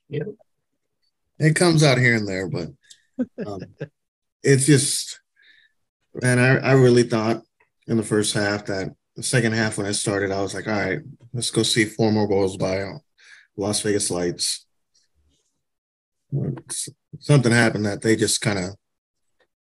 [0.08, 0.24] yeah.
[1.38, 2.68] it comes out here and there, but
[3.46, 3.60] um,
[4.42, 5.20] it's just,
[6.14, 7.42] man, I, I really thought
[7.86, 10.74] in the first half that the second half when it started, I was like, all
[10.74, 11.00] right,
[11.32, 12.84] let's go see four more goals by
[13.56, 14.66] Las Vegas Lights.
[17.20, 18.76] Something happened that they just kind of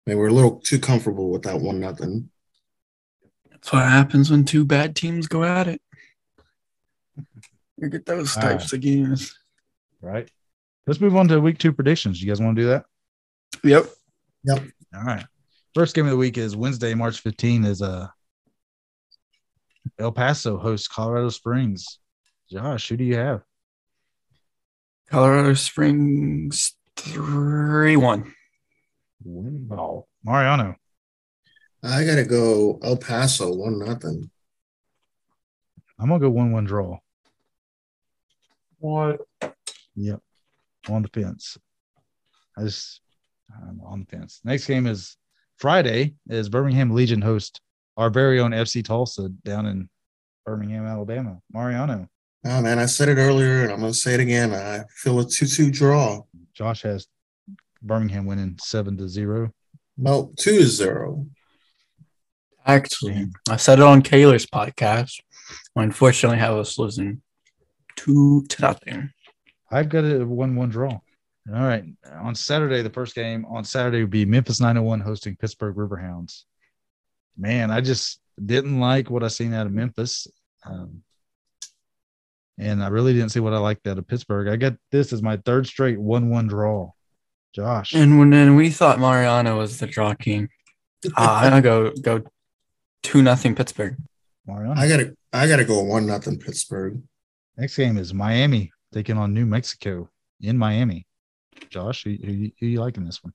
[0.06, 2.30] they were a little too comfortable with that one nothing.
[3.50, 5.82] That's what happens when two bad teams go at it.
[7.78, 9.38] You get those All types of games.
[10.02, 10.30] Right.
[10.88, 12.22] Let's move on to week two predictions.
[12.22, 12.86] You guys want to do that?
[13.64, 13.86] Yep.
[14.44, 14.64] Yep.
[14.96, 15.26] All right.
[15.76, 18.08] First game of the week is Wednesday, March 15 is uh
[20.00, 22.00] El Paso hosts Colorado Springs.
[22.50, 23.42] Josh, who do you have?
[25.10, 28.34] Colorado Springs 3 1.
[29.24, 30.06] Wow.
[30.24, 30.76] Mariano.
[31.84, 34.30] I gotta go El Paso one nothing.
[36.00, 36.98] I'm gonna go one one draw.
[38.80, 39.22] What?
[39.96, 40.20] Yep.
[40.90, 41.58] On the fence.
[42.58, 43.02] I just
[43.68, 44.42] I'm on the fence.
[44.44, 45.18] Next game is
[45.58, 47.62] Friday is Birmingham Legion host
[47.98, 49.90] our very own FC Tulsa down in
[50.46, 51.40] Birmingham, Alabama.
[51.52, 52.08] Mariano.
[52.46, 54.54] Oh man, I said it earlier and I'm gonna say it again.
[54.54, 56.22] I feel a two-two draw.
[56.54, 57.08] Josh has
[57.82, 59.52] Birmingham winning seven to zero.
[59.98, 61.28] No, two to zero.
[62.66, 65.20] Actually, I said it on Kaler's podcast.
[65.76, 67.22] I unfortunately have us losing
[67.96, 69.12] two to nothing.
[69.72, 70.92] I've got a one-one draw.
[70.92, 71.02] All
[71.48, 71.86] right.
[72.12, 76.44] On Saturday, the first game on Saturday would be Memphis 901 hosting Pittsburgh Riverhounds.
[77.38, 80.28] Man, I just didn't like what I seen out of Memphis.
[80.66, 81.02] Um,
[82.60, 84.48] and I really didn't see what I liked out of Pittsburgh.
[84.48, 86.92] I got this as my third straight one-one draw.
[87.54, 87.94] Josh.
[87.94, 90.50] And when then we thought Mariano was the draw king,
[91.06, 92.24] uh, I'm gonna go go
[93.04, 93.98] two nothing Pittsburgh.
[94.48, 94.80] Mariano.
[94.80, 97.02] I gotta I gotta go one nothing Pittsburgh.
[97.58, 100.10] Next game is Miami taking on New Mexico
[100.40, 101.06] in Miami.
[101.70, 103.34] Josh, who, who, who you liking this one?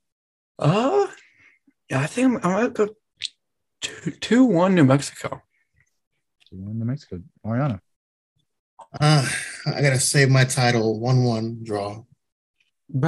[0.59, 1.07] Uh,
[1.88, 2.88] yeah, I think I'm, I'm gonna go
[4.20, 5.42] Two one New Mexico.
[6.48, 7.20] Two one New Mexico.
[7.44, 7.81] Mariano.
[8.98, 9.29] Uh,
[9.66, 10.98] I gotta save my title.
[10.98, 12.05] One one draw.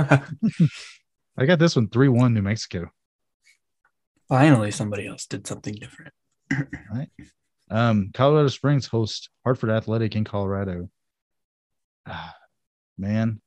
[1.39, 2.91] I got this one three one New Mexico.
[4.29, 6.13] Finally, somebody else did something different.
[7.71, 10.91] Um, Colorado Springs hosts Hartford Athletic in Colorado.
[12.07, 12.35] Ah,
[12.97, 13.41] man,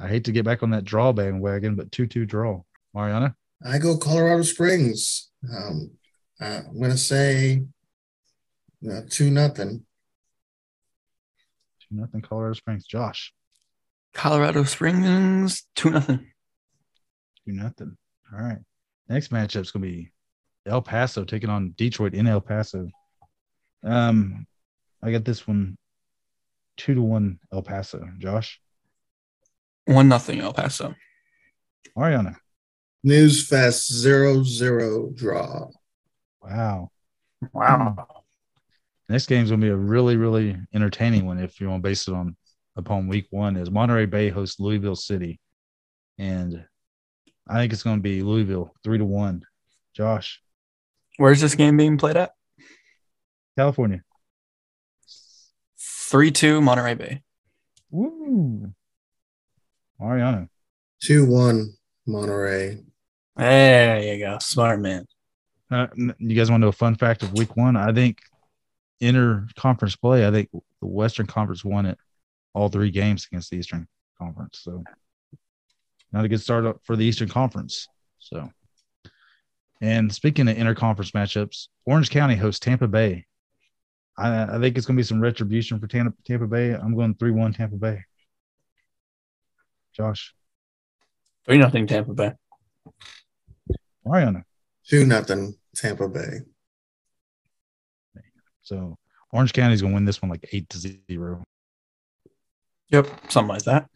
[0.00, 2.62] I hate to get back on that draw bandwagon, but two two draw.
[2.94, 3.34] Mariano.
[3.64, 5.30] I go Colorado Springs.
[5.54, 5.90] Um,
[6.40, 7.62] I'm gonna say
[8.90, 9.84] uh, two nothing.
[11.80, 12.86] Two nothing Colorado Springs.
[12.86, 13.32] Josh.
[14.14, 16.32] Colorado Springs, two nothing.
[17.48, 17.96] Two nothing.
[18.30, 18.58] All right.
[19.08, 20.10] Next matchup's gonna be
[20.66, 22.90] El Paso taking on Detroit in El Paso.
[23.82, 24.46] Um,
[25.02, 25.78] I got this one
[26.76, 28.06] two to one El Paso.
[28.18, 28.60] Josh.
[29.86, 30.94] One nothing El Paso.
[31.96, 32.36] Mariano.
[33.02, 35.68] News Fest zero zero draw.
[36.42, 36.90] Wow.
[37.54, 38.24] Wow.
[39.08, 42.14] Next game's gonna be a really, really entertaining one if you want to base it
[42.14, 42.36] on
[42.76, 45.40] upon week one is Monterey Bay hosts Louisville City.
[46.18, 46.66] And
[47.48, 49.42] I think it's gonna be Louisville three to one.
[49.94, 50.40] Josh,
[51.18, 52.32] Where's this game being played at?
[53.56, 54.02] California.
[55.78, 57.22] Three two Monterey Bay.
[57.90, 58.72] Woo.
[59.98, 60.48] Mariano.
[61.02, 61.74] Two one
[62.06, 62.78] Monterey.
[63.36, 64.38] There you go.
[64.40, 65.06] Smart man.
[65.70, 67.76] Uh, you guys want to know a fun fact of week one?
[67.76, 68.20] I think
[69.00, 71.98] inter conference play, I think the Western Conference won it
[72.54, 73.86] all three games against the Eastern
[74.18, 74.60] Conference.
[74.62, 74.84] So
[76.12, 77.88] not a good start up for the Eastern Conference.
[78.18, 78.50] So
[79.80, 83.26] and speaking of interconference matchups, Orange County hosts Tampa Bay.
[84.16, 86.72] I, I think it's going to be some retribution for Tampa, Tampa Bay.
[86.72, 88.04] I'm going 3 1 Tampa Bay.
[89.94, 90.34] Josh,
[91.48, 92.32] Three nothing Tampa Bay.
[94.04, 94.42] Mariano.
[94.86, 96.40] Two nothing Tampa Bay.
[98.62, 98.98] So
[99.32, 100.78] Orange County's going to win this one like 8 to
[101.10, 101.44] 0.
[102.90, 103.88] Yep, something like that.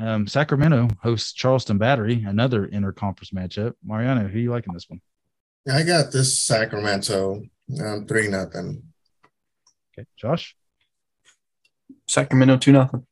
[0.00, 3.74] Um, Sacramento hosts Charleston Battery, another interconference matchup.
[3.84, 5.00] Mariano, who you liking this one?
[5.70, 7.42] I got this Sacramento
[7.82, 8.82] um, three nothing.
[9.92, 10.56] Okay, Josh.
[12.08, 13.06] Sacramento two nothing.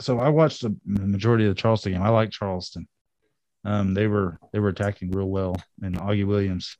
[0.00, 2.02] So I watched the majority of the Charleston game.
[2.02, 2.88] I like Charleston.
[3.64, 6.76] Um, they were they were attacking real well, and Augie Williams,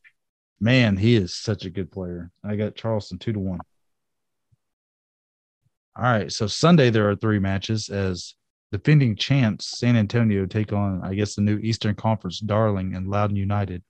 [0.60, 2.30] man, he is such a good player.
[2.44, 3.60] I got Charleston two to one.
[5.94, 8.34] All right, so Sunday there are three matches as
[8.70, 13.36] defending champs San Antonio take on, I guess, the new Eastern Conference darling and Loudoun
[13.36, 13.82] United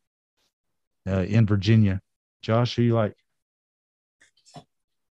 [1.09, 2.01] uh, in Virginia.
[2.43, 3.15] Josh, who you like?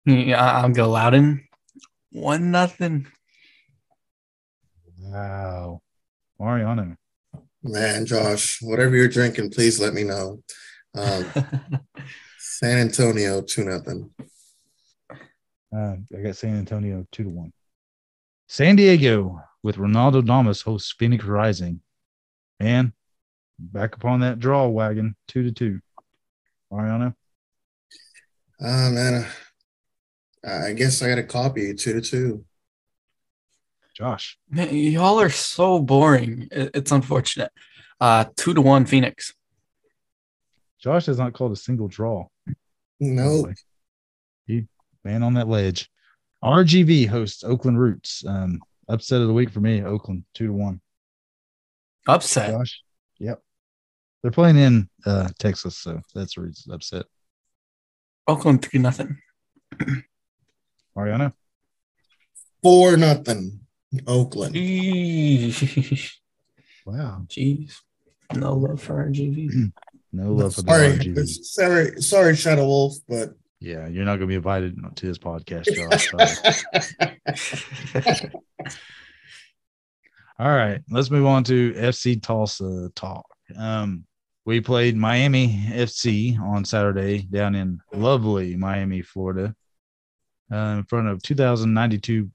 [0.05, 1.47] Yeah, I'll go Loudoun.
[2.11, 3.07] One nothing.
[4.99, 5.81] Wow,
[6.37, 6.97] Mariano.
[7.63, 10.41] Man, Josh, whatever you're drinking, please let me know.
[10.93, 11.25] Um,
[12.37, 14.09] San Antonio two nothing.
[15.75, 17.53] Uh, I got San Antonio two to one.
[18.47, 21.81] San Diego with Ronaldo Damus hosts Phoenix Rising.
[22.59, 22.93] Man,
[23.57, 25.79] back upon that draw wagon, two to two.
[26.69, 27.13] Mariano,
[28.61, 29.25] Ah man,
[30.45, 32.45] uh, I guess I got to copy two to two.
[33.95, 36.47] Josh, Man, y'all are so boring.
[36.51, 37.51] It's unfortunate.
[37.99, 39.33] Uh, two to one Phoenix.
[40.79, 42.27] Josh has not called a single draw.
[42.99, 43.53] No, He
[45.03, 45.89] man on that ledge.
[46.43, 48.23] RGV hosts Oakland Roots.
[48.25, 50.81] Um, upset of the week for me, Oakland two to one.
[52.07, 52.51] Upset.
[52.51, 52.81] Josh,
[53.19, 53.41] yep.
[54.21, 57.05] They're playing in uh, Texas, so that's the reason upset.
[58.27, 59.17] Oakland three nothing.
[60.95, 61.31] Mariano,
[62.61, 63.59] four nothing.
[64.07, 64.55] Oakland.
[66.85, 67.25] Wow.
[67.27, 67.75] Jeez.
[68.33, 69.71] No love for RGV.
[70.13, 71.27] no love for the Sorry, RGV.
[71.43, 75.67] sorry, sorry, Shadow Wolf, but Yeah, you're not going to be invited to his podcast,
[75.75, 76.09] Josh.
[78.09, 78.31] Sorry.
[80.39, 83.25] All right, let's move on to FC Tulsa talk.
[83.55, 84.05] Um,
[84.45, 89.53] we played Miami FC on Saturday down in lovely Miami, Florida,
[90.51, 92.31] uh, in front of 2,092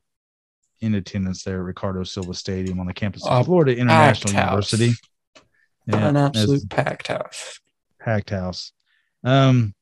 [0.82, 4.32] in attendance there at Riccardo Silva Stadium on the campus A of Florida International.
[4.32, 4.92] University.
[5.86, 7.58] Yeah, An absolute packed house.
[8.00, 8.70] packed house.
[9.24, 9.74] Um,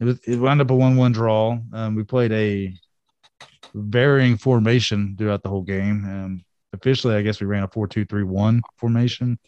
[0.00, 1.58] it, was, it wound up a one-one draw.
[1.72, 2.74] Um, we played a
[3.74, 6.04] varying formation throughout the whole game.
[6.04, 9.38] Um, officially, I guess we ran a four-two-three-one formation,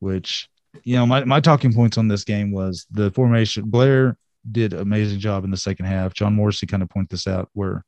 [0.00, 0.48] which
[0.84, 3.68] you know my my talking points on this game was the formation.
[3.68, 4.16] Blair
[4.50, 6.14] did amazing job in the second half.
[6.14, 7.84] John Morrissey kind of pointed this out where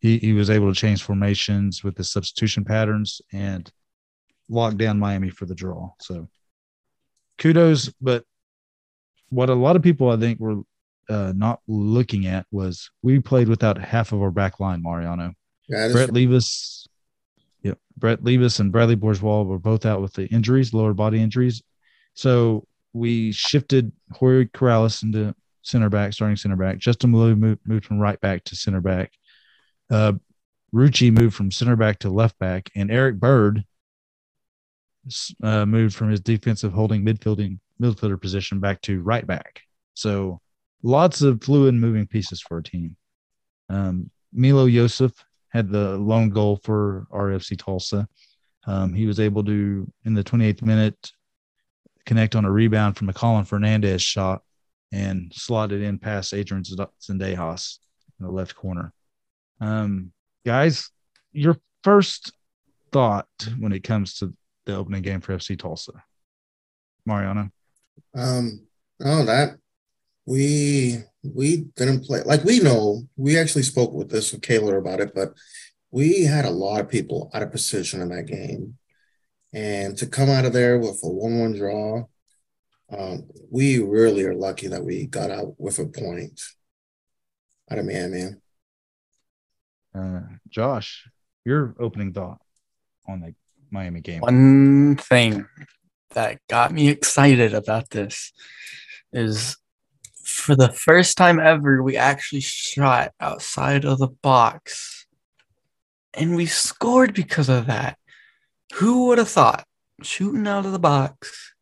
[0.00, 3.70] he he was able to change formations with the substitution patterns and
[4.48, 5.90] lock down Miami for the draw.
[6.00, 6.28] So
[7.38, 8.24] kudos, but
[9.28, 10.62] what a lot of people I think were
[11.12, 15.34] uh, not looking at was we played without half of our back line, Mariano.
[15.68, 16.86] Yeah, Brett Levis,
[17.62, 21.62] yep, Brett Levis and Bradley Bourgeois were both out with the injuries, lower body injuries.
[22.14, 26.78] So we shifted Jorge Corrales into center back, starting center back.
[26.78, 29.12] Justin Malou moved, moved from right back to center back.
[29.90, 30.14] Uh,
[30.74, 33.64] Rucci moved from center back to left back, and Eric Bird
[35.42, 39.60] uh, moved from his defensive holding midfielding midfielder position back to right back.
[39.94, 40.40] So
[40.82, 42.96] lots of fluid moving pieces for a team.
[43.68, 45.12] Um, Milo Yosef
[45.48, 48.08] had the lone goal for RFC Tulsa.
[48.66, 51.12] Um, he was able to, in the 28th minute,
[52.06, 54.42] connect on a rebound from a Colin Fernandez shot
[54.92, 57.78] and slot it in past Adrian Zendejas
[58.18, 58.92] in the left corner.
[59.60, 60.12] Um,
[60.44, 60.90] guys,
[61.32, 62.32] your first
[62.90, 64.32] thought when it comes to
[64.66, 65.92] the opening game for FC Tulsa,
[67.06, 67.50] Mariano?
[68.14, 68.66] Um,
[69.04, 69.56] oh, that
[70.26, 73.02] we we didn't play like we know.
[73.16, 75.34] We actually spoke with this with Kaylor about it, but
[75.90, 78.78] we had a lot of people out of position in that game,
[79.52, 82.04] and to come out of there with a one-one draw,
[82.90, 86.40] um, we really are lucky that we got out with a point
[87.70, 88.34] out of Miami.
[89.94, 91.08] Uh, Josh,
[91.44, 92.38] your opening thought
[93.06, 93.34] on the
[93.70, 94.20] Miami game?
[94.20, 95.46] One thing
[96.10, 98.32] that got me excited about this
[99.12, 99.56] is
[100.22, 105.06] for the first time ever, we actually shot outside of the box.
[106.14, 107.98] And we scored because of that.
[108.74, 109.66] Who would have thought
[110.02, 111.52] shooting out of the box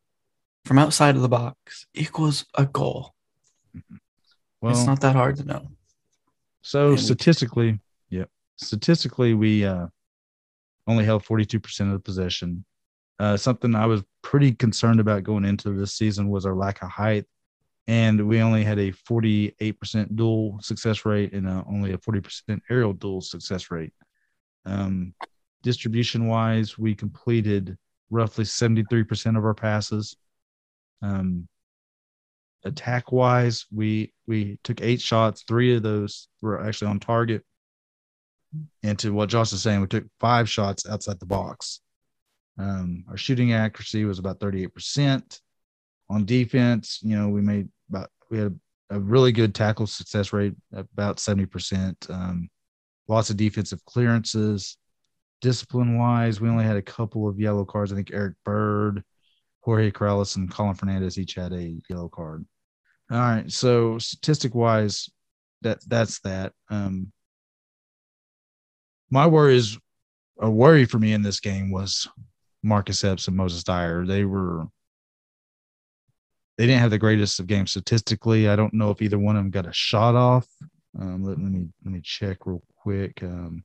[0.64, 3.14] from outside of the box equals a goal?
[4.60, 5.68] Well, it's not that hard to know.
[6.62, 8.24] So And we- statistically, yeah,
[8.56, 9.86] statistically, we uh,
[10.86, 12.64] only held 42% of the possession.
[13.18, 16.90] Uh, something I was pretty concerned about going into this season was our lack of
[16.90, 17.26] height.
[17.90, 22.92] And we only had a 48% duel success rate and uh, only a 40% aerial
[22.92, 23.92] duel success rate.
[24.64, 25.12] Um,
[25.64, 27.76] distribution wise, we completed
[28.08, 30.16] roughly 73% of our passes.
[31.02, 31.48] Um,
[32.64, 35.42] attack wise, we we took eight shots.
[35.48, 37.42] Three of those were actually on target.
[38.84, 41.80] And to what Josh is saying, we took five shots outside the box.
[42.56, 45.40] Um, our shooting accuracy was about 38%.
[46.10, 48.58] On defense, you know, we made about we had
[48.90, 52.10] a, really good tackle success rate, about 70%.
[52.10, 52.50] Um,
[53.08, 54.76] lots of defensive clearances.
[55.40, 57.92] Discipline wise, we only had a couple of yellow cards.
[57.92, 59.02] I think Eric Bird,
[59.60, 62.44] Jorge Corrales, and Colin Fernandez each had a yellow card.
[63.10, 63.50] All right.
[63.50, 65.08] So statistic wise,
[65.62, 66.52] that that's that.
[66.68, 67.12] Um,
[69.10, 69.78] my worry is
[70.40, 72.08] a worry for me in this game was
[72.62, 74.04] Marcus Epps and Moses Dyer.
[74.04, 74.66] They were
[76.60, 78.46] they didn't have the greatest of games statistically.
[78.46, 80.46] I don't know if either one of them got a shot off.
[81.00, 83.22] Um, let, let me let me check real quick.
[83.22, 83.64] Um,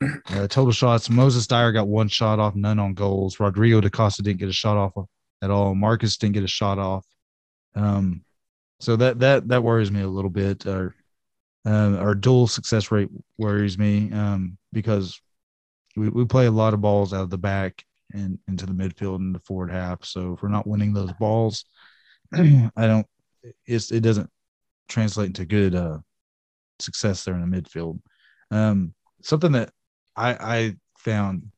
[0.02, 3.38] uh, total shots: Moses Dyer got one shot off, none on goals.
[3.38, 5.06] Rodrigo da Costa didn't get a shot off
[5.40, 5.76] at all.
[5.76, 7.06] Marcus didn't get a shot off.
[7.76, 8.24] Um,
[8.80, 10.66] so that that that worries me a little bit.
[10.66, 10.96] Our
[11.64, 15.20] um, our duel success rate worries me um, because
[15.96, 19.16] we, we play a lot of balls out of the back and into the midfield
[19.16, 20.04] and the forward half.
[20.04, 21.64] So if we're not winning those balls,
[22.34, 23.06] I don't.
[23.66, 24.30] It doesn't
[24.88, 25.98] translate into good uh,
[26.80, 28.00] success there in the midfield.
[28.50, 29.70] Um, something that
[30.16, 31.50] I, I found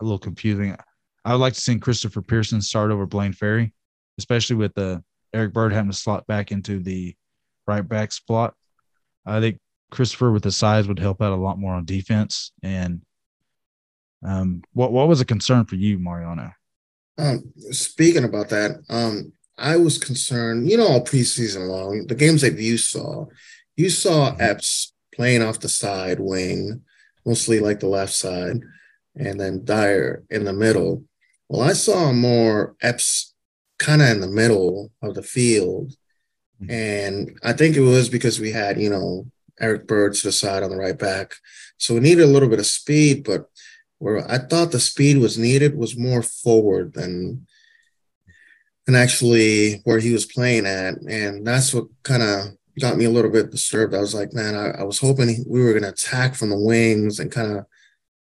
[0.00, 0.76] a little confusing.
[1.24, 3.72] I would like to see Christopher Pearson start over Blaine Ferri,
[4.18, 7.14] especially with the Eric Bird having to slot back into the
[7.66, 8.54] right back spot.
[9.26, 9.58] I think
[9.90, 12.52] Christopher with the size would help out a lot more on defense.
[12.62, 13.02] And
[14.24, 16.52] um, what what was a concern for you, Mariano?
[17.18, 22.40] Um, speaking about that, um, I was concerned, you know, all preseason long, the games
[22.40, 23.26] that you saw,
[23.76, 26.82] you saw Epps playing off the side wing,
[27.24, 28.60] mostly like the left side,
[29.14, 31.04] and then Dyer in the middle.
[31.48, 33.34] Well, I saw more Epps
[33.78, 35.92] kind of in the middle of the field.
[36.68, 39.26] And I think it was because we had, you know,
[39.60, 41.34] Eric Bird to the side on the right back.
[41.76, 43.50] So we needed a little bit of speed, but
[44.04, 47.46] where I thought the speed was needed was more forward than
[48.86, 50.96] and actually where he was playing at.
[51.08, 52.48] And that's what kind of
[52.78, 53.94] got me a little bit disturbed.
[53.94, 56.58] I was like, man, I, I was hoping we were going to attack from the
[56.58, 57.64] wings and kind of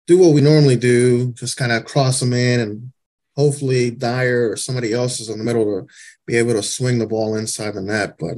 [0.06, 2.92] do what we normally do, just kind of cross them in and
[3.36, 5.88] hopefully Dyer or somebody else is in the middle to
[6.28, 8.18] be able to swing the ball inside the net.
[8.20, 8.36] But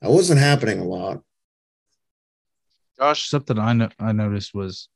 [0.00, 1.20] that wasn't happening a lot.
[2.98, 4.88] Josh, something I no- I noticed was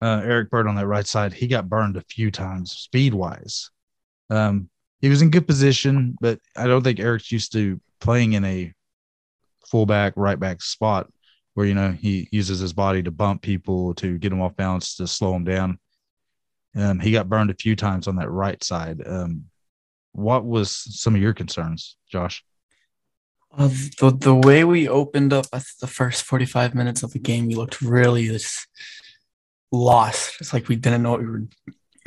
[0.00, 1.32] uh, Eric Bird on that right side.
[1.32, 3.70] He got burned a few times speed wise.
[4.30, 4.68] Um,
[5.00, 8.72] he was in good position, but I don't think Eric's used to playing in a
[9.66, 11.08] fullback, right back spot
[11.54, 14.94] where you know he uses his body to bump people to get them off balance
[14.94, 15.78] to slow them down.
[16.76, 19.02] Um, he got burned a few times on that right side.
[19.04, 19.46] Um,
[20.12, 22.44] what was some of your concerns, Josh?
[23.56, 23.66] Uh,
[23.98, 27.56] the the way we opened up the first forty five minutes of the game, we
[27.56, 28.68] looked really just
[29.72, 30.40] lost.
[30.40, 31.42] It's like we didn't know what we were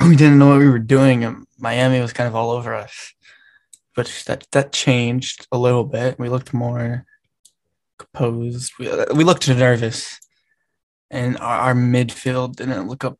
[0.00, 3.14] we didn't know what we were doing, and Miami was kind of all over us.
[3.94, 6.18] But that that changed a little bit.
[6.18, 7.04] We looked more
[7.98, 8.72] composed.
[8.78, 10.18] We, uh, we looked nervous,
[11.10, 13.18] and our, our midfield didn't look up.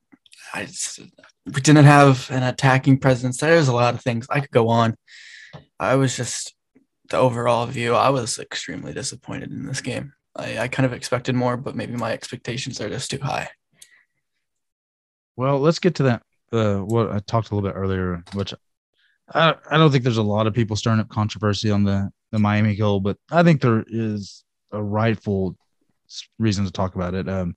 [0.55, 1.01] I just,
[1.47, 3.38] we didn't have an attacking presence.
[3.38, 4.97] There's a lot of things I could go on.
[5.78, 6.55] I was just
[7.11, 7.95] the overall view.
[7.95, 10.12] I was extremely disappointed in this game.
[10.34, 13.51] I, I kind of expected more, but maybe my expectations are just too high.
[15.37, 16.22] Well, let's get to that.
[16.53, 18.53] Uh, what I talked a little bit earlier, which
[19.33, 22.39] I, I don't think there's a lot of people stirring up controversy on the the
[22.39, 25.57] Miami goal, but I think there is a rightful
[26.39, 27.28] reason to talk about it.
[27.28, 27.55] Um,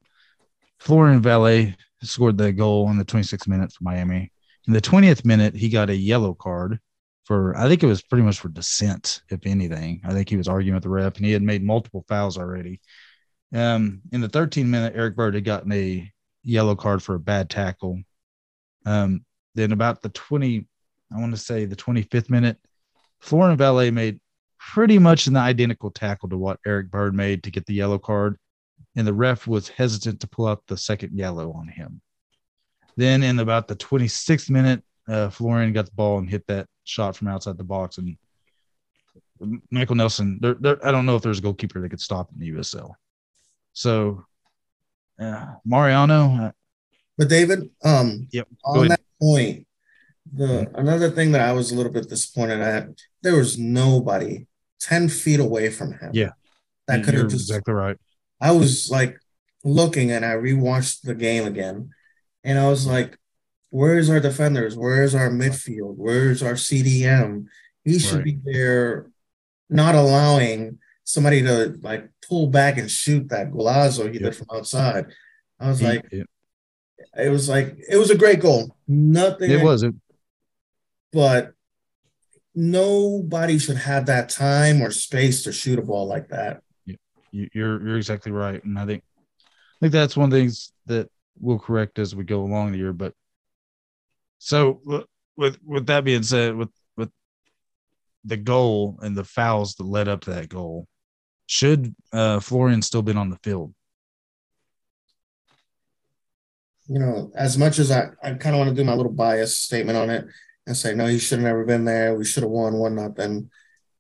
[0.80, 4.32] Florian Valot scored the goal in the 26th minute for Miami.
[4.68, 6.80] In the 20th minute, he got a yellow card
[7.24, 10.02] for I think it was pretty much for dissent, if anything.
[10.06, 12.82] I think he was arguing with the ref, and he had made multiple fouls already.
[13.54, 16.12] Um, in the 13 minute, Eric Bird had gotten a
[16.46, 18.02] yellow card for a bad tackle.
[18.86, 19.26] Um,
[19.56, 20.66] then about the 20,
[21.14, 22.58] I want to say the 25th minute,
[23.20, 24.20] Florian Valot made
[24.60, 28.38] pretty much an identical tackle to what Eric Bird made to get the yellow card,
[28.96, 32.02] and the ref was hesitant to pull up the second yellow on him.
[32.98, 37.16] Then in about the 26th minute, uh, Florian got the ball and hit that shot
[37.16, 38.18] from outside the box, and
[39.72, 40.40] Michael Nelson.
[40.42, 42.94] There, there, I don't know if there's a goalkeeper that could stop in the USL.
[43.74, 44.26] So,
[45.20, 46.48] uh, Mariano.
[46.48, 46.52] Uh,
[47.18, 48.48] but David, um, yep.
[48.66, 49.68] On that point,
[50.32, 52.90] the another thing that I was a little bit disappointed at,
[53.22, 54.48] there was nobody
[54.80, 56.12] ten feet away from him.
[56.14, 56.32] Yeah,
[56.88, 57.98] that could have just exactly right.
[58.42, 59.18] I was like
[59.64, 61.92] looking and I rewatched the game again,
[62.44, 63.18] and I was like,
[63.76, 64.78] Where's our defenders?
[64.78, 65.96] Where's our midfield?
[65.98, 67.48] Where's our CDM?
[67.84, 68.24] He should right.
[68.24, 69.12] be there,
[69.70, 74.24] not allowing somebody to like pull back and shoot that golazo he yep.
[74.24, 75.06] did from outside.
[75.60, 76.28] I was like, yep.
[77.18, 78.76] it was like it was a great goal.
[78.88, 79.50] Nothing.
[79.50, 80.02] It wasn't.
[81.14, 81.54] But
[82.54, 86.62] nobody should have that time or space to shoot a ball like that.
[87.32, 91.10] You're you're exactly right, and I think I think that's one of the things that
[91.40, 92.94] we'll correct as we go along the year.
[92.94, 93.14] But
[94.40, 94.82] so
[95.36, 97.10] with with that being said, with with
[98.24, 100.88] the goal and the fouls that led up to that goal,
[101.48, 103.74] should uh, Florian still been on the field?
[106.88, 109.58] You know, as much as I, I kind of want to do my little bias
[109.58, 110.26] statement on it
[110.68, 112.16] and say, no, he should have never been there.
[112.16, 113.50] We should have won one nothing.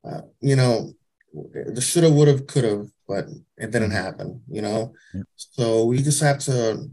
[0.04, 0.94] Uh, you know,
[1.34, 3.26] the shoulda, would have, could have, but
[3.58, 4.42] it didn't happen.
[4.48, 5.24] You know, yeah.
[5.36, 6.90] so we just have to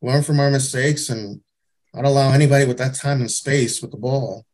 [0.00, 1.40] learn from our mistakes and
[1.92, 4.46] not allow anybody with that time and space with the ball.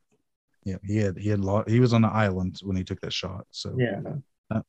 [0.64, 3.12] Yeah, he had he had lot, he was on the island when he took that
[3.12, 3.46] shot.
[3.50, 4.00] So yeah.
[4.50, 4.60] Uh,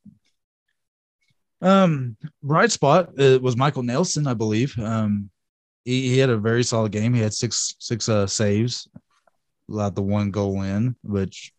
[1.60, 4.78] um, bright spot uh, was Michael Nelson, I believe.
[4.78, 5.30] Um,
[5.84, 7.14] he, he had a very solid game.
[7.14, 8.88] He had six six uh, saves,
[9.68, 11.52] allowed the one goal in, which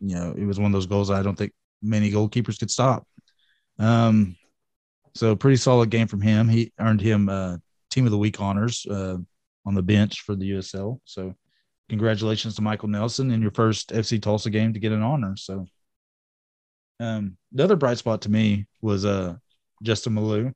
[0.00, 3.06] you know it was one of those goals I don't think many goalkeepers could stop.
[3.78, 4.36] Um,
[5.14, 6.48] so pretty solid game from him.
[6.48, 7.58] He earned him uh,
[7.90, 8.86] team of the week honors.
[8.86, 9.18] Uh,
[9.64, 10.98] on the bench for the USL.
[11.04, 11.34] So
[11.88, 15.34] congratulations to Michael Nelson in your first FC Tulsa game to get an honor.
[15.36, 15.66] So
[17.02, 19.36] um, the other bright spot to me was uh,
[19.82, 20.52] Justin Malou.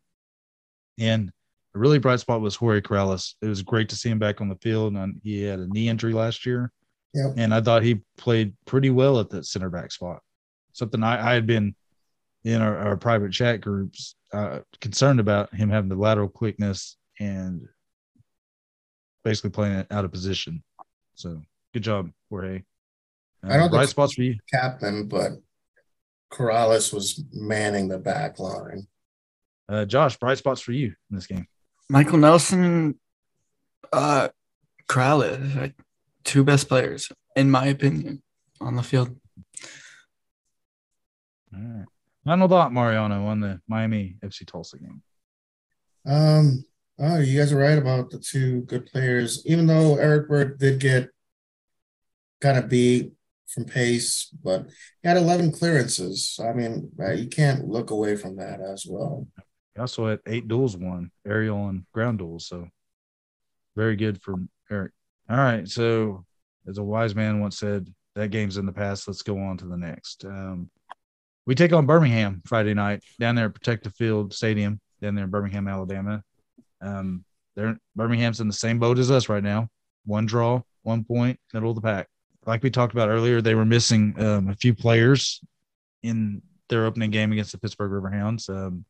[0.99, 1.31] And
[1.75, 3.35] a really bright spot was Jorge Corrales.
[3.43, 4.95] It was great to see him back on the field.
[4.95, 6.73] And he had a knee injury last year.
[7.15, 7.35] Yep.
[7.37, 10.21] And I thought he played pretty well at the center back spot.
[10.73, 11.75] Something I, I had been
[12.45, 17.67] in our, our private chat groups uh, concerned about him having the lateral quickness and
[19.25, 20.63] basically playing it out of position.
[21.15, 21.43] So
[21.75, 22.63] good job, Jorge.
[23.43, 25.33] Uh, I don't bright spots for you, captain, but
[26.33, 28.87] Corrales was manning the back line.
[29.69, 31.47] Uh, Josh, bright spots for you in this game.
[31.89, 32.99] Michael Nelson,
[33.93, 34.29] uh,
[34.89, 35.73] Corrales,
[36.25, 38.23] two best players in my opinion
[38.61, 39.17] on the field.
[41.55, 41.87] All right.
[42.25, 45.03] Final thought, Mariano, on the Miami FC Tulsa game.
[46.05, 46.65] Um,
[46.99, 49.45] Oh, you guys are right about the two good players.
[49.47, 51.11] Even though Eric Bird did get
[52.41, 53.13] kind of beat
[53.49, 54.67] from pace, but
[55.03, 56.39] he had 11 clearances.
[56.43, 59.27] I mean, right, you can't look away from that as well.
[59.75, 62.47] He also had eight duels won, aerial and ground duels.
[62.47, 62.69] So
[63.77, 64.35] very good for
[64.71, 64.93] Eric.
[65.29, 65.69] All right.
[65.69, 66.25] So,
[66.67, 69.07] as a wise man once said, that game's in the past.
[69.07, 70.25] Let's go on to the next.
[70.25, 70.71] Um,
[71.47, 75.31] we take on Birmingham Friday night down there at Protective Field Stadium down there in
[75.31, 76.23] Birmingham, Alabama.
[76.81, 77.25] Um,
[77.55, 79.69] they're Birmingham's in the same boat as us right now.
[80.05, 82.09] One draw, one point, middle of the pack.
[82.47, 85.41] Like we talked about earlier, they were missing um, a few players
[86.03, 88.49] in their opening game against the Pittsburgh Riverhounds.
[88.49, 88.85] Um,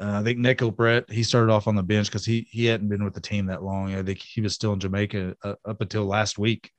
[0.00, 2.88] uh, I think Neco Brett he started off on the bench because he he hadn't
[2.88, 3.94] been with the team that long.
[3.94, 6.70] I think he was still in Jamaica uh, up until last week.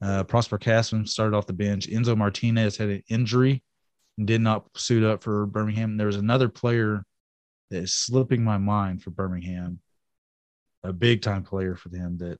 [0.00, 1.88] Uh, Prosper Kasim started off the bench.
[1.88, 3.62] Enzo Martinez had an injury
[4.18, 5.96] and did not suit up for Birmingham.
[5.96, 7.04] There was another player
[7.70, 9.80] that is slipping my mind for Birmingham,
[10.82, 12.38] a big time player for them that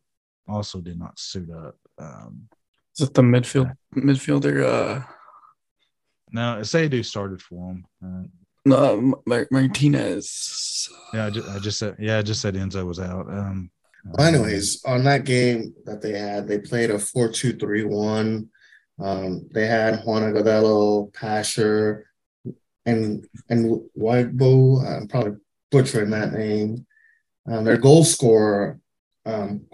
[0.48, 1.76] also did not suit up.
[1.98, 2.48] Um,
[2.98, 4.64] Is it the midfield midfielder?
[4.64, 5.04] Uh,
[6.30, 7.86] no, Sadu started for him.
[8.04, 8.22] Uh,
[8.64, 10.88] no, Mar- Martinez.
[11.12, 13.28] yeah, I just, I just said yeah, I just said Enzo was out.
[13.28, 13.70] Um,
[14.04, 18.48] Well, anyways, on that game that they had, they played a 4 2 3 1.
[19.00, 22.06] Um, they had Juan Agudelo, Pasher,
[22.86, 24.84] and and Whitebo.
[24.86, 25.38] I'm probably
[25.70, 26.86] butchering that name.
[27.50, 28.78] Um, their goal scorer,
[29.26, 29.66] um,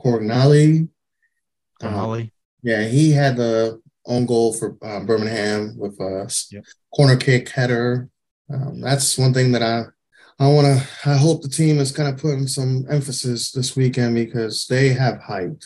[1.81, 1.89] Crognale.
[1.89, 2.33] um, Holly.
[2.62, 6.64] yeah, he had the own goal for uh, Birmingham with a Yep.
[6.95, 8.09] corner kick header.
[8.53, 9.85] Um, that's one thing that I
[10.41, 11.11] I want to.
[11.11, 15.20] I hope the team is kind of putting some emphasis this weekend because they have
[15.20, 15.64] height.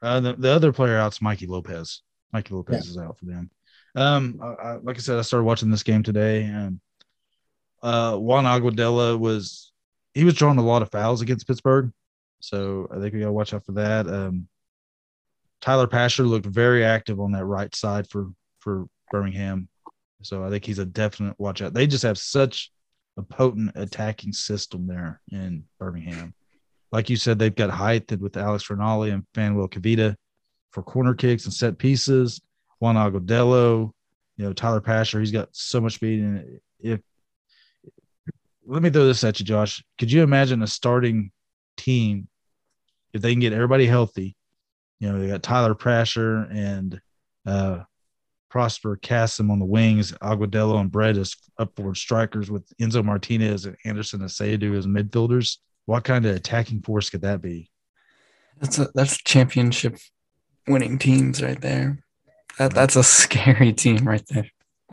[0.00, 2.02] Uh, the, the other player out's Mikey Lopez.
[2.32, 3.50] Mikey Lopez is out for them.
[3.96, 6.78] Um, I, I, like I said, I started watching this game today, and
[7.82, 9.72] uh, Juan Agudelo was
[10.14, 11.92] he was drawing a lot of fouls against Pittsburgh,
[12.38, 14.06] so I think we got to watch out for that.
[14.06, 14.46] Um,
[15.60, 18.30] Tyler Pasher looked very active on that right side for
[18.60, 19.68] for Birmingham,
[20.22, 21.74] so I think he's a definite watch out.
[21.74, 22.70] They just have such
[23.16, 26.34] a potent attacking system there in Birmingham.
[26.92, 30.14] Like you said, they've got height with Alex Rinaldi and Phanuel Kavita
[30.70, 32.40] for corner kicks and set pieces.
[32.78, 33.90] Juan Agudelo,
[34.36, 36.20] you know, Tyler Pasher, he's got so much speed.
[36.20, 37.00] And if
[38.66, 39.82] let me throw this at you, Josh.
[39.98, 41.30] Could you imagine a starting
[41.76, 42.28] team
[43.12, 44.36] if they can get everybody healthy?
[45.00, 47.00] You know, they got Tyler Pasher and
[47.46, 47.80] uh,
[48.50, 53.76] Prosper Kasim on the wings, Agudelo and Brett as upward strikers with Enzo Martinez and
[53.84, 55.58] Anderson Asiedu as midfielders.
[55.86, 57.70] What kind of attacking force could that be?
[58.60, 59.96] That's a that's championship
[60.66, 62.04] winning teams right there.
[62.58, 64.50] That that's a scary team right there.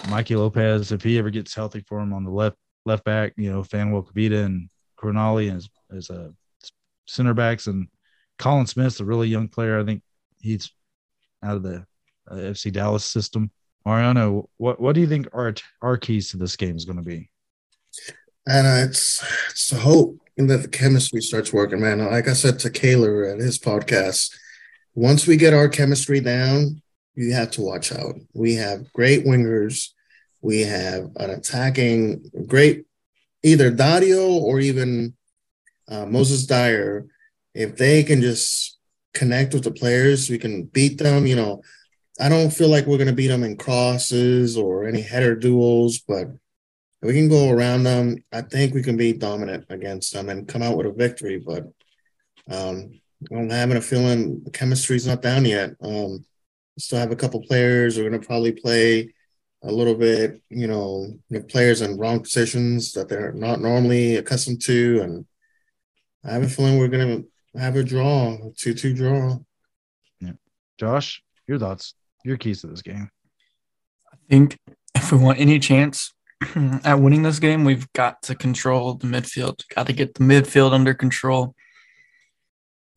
[0.09, 3.51] Mikey Lopez, if he ever gets healthy for him on the left left back, you
[3.51, 6.33] know, Phanuel Kavita and Crognale as as a
[7.07, 7.87] center backs, and
[8.37, 9.79] Colin Smith's a really young player.
[9.79, 10.01] I think
[10.39, 10.71] he's
[11.43, 11.85] out of the
[12.29, 13.51] uh, FC Dallas system.
[13.85, 17.03] Mariano, what what do you think our our keys to this game is going to
[17.03, 17.29] be?
[18.47, 21.99] And uh, it's it's the hope that the chemistry starts working, man.
[21.99, 24.35] Like I said to Kaler at his podcast,
[24.93, 26.81] once we get our chemistry down,
[27.15, 28.15] you have to watch out.
[28.33, 29.89] We have great wingers.
[30.41, 32.85] We have an attacking great
[33.43, 35.15] either Dario or even
[35.87, 37.05] uh, Moses Dyer.
[37.55, 38.77] If they can just
[39.13, 41.25] connect with the players, we can beat them.
[41.25, 41.61] You know,
[42.19, 45.99] I don't feel like we're going to beat them in crosses or any header duels,
[45.99, 46.27] but
[47.01, 48.17] we can go around them.
[48.31, 51.39] I think we can be dominant against them and come out with a victory.
[51.39, 51.63] But
[52.51, 52.99] um,
[53.31, 55.71] I'm having a feeling the chemistry's not down yet.
[55.81, 56.25] Um,
[56.77, 57.97] still have a couple players.
[57.97, 59.13] We're going to probably play
[59.63, 61.07] a little bit, you know,
[61.49, 65.01] players in wrong positions that they're not normally accustomed to.
[65.01, 65.25] And
[66.23, 67.27] I have a feeling we're going to
[67.57, 69.37] have a draw, a 2 2 draw.
[70.19, 70.33] Yeah.
[70.79, 71.93] Josh, your thoughts,
[72.23, 73.09] your keys to this game.
[74.11, 74.57] I think
[74.95, 76.13] if we want any chance
[76.83, 79.63] at winning this game, we've got to control the midfield.
[79.73, 81.55] Got to get the midfield under control.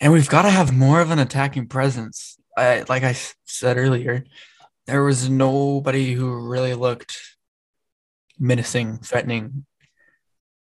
[0.00, 2.36] And we've got to have more of an attacking presence.
[2.56, 4.24] I, like I said earlier,
[4.86, 7.20] there was nobody who really looked
[8.38, 9.66] menacing, threatening,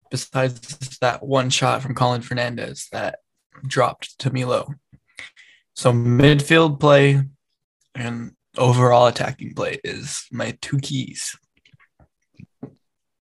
[0.09, 3.19] besides that one shot from Colin Fernandez that
[3.65, 4.73] dropped to Milo.
[5.73, 7.21] So midfield play
[7.95, 11.35] and overall attacking play is my two keys.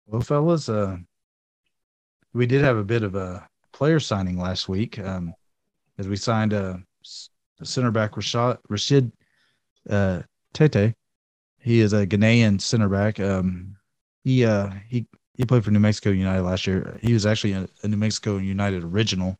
[0.06, 0.98] Well, fellas, uh,
[2.34, 5.34] we did have a bit of a player signing last week um,
[5.98, 6.82] as we signed a,
[7.60, 9.12] a center back, Rashad, Rashid
[9.90, 10.22] uh,
[10.54, 10.94] Tetteh.
[11.60, 13.20] He is a Ghanaian center back.
[13.20, 13.78] Um,
[14.24, 16.98] he uh, he he played for New Mexico United last year.
[17.02, 19.38] He was actually a, a New Mexico United original,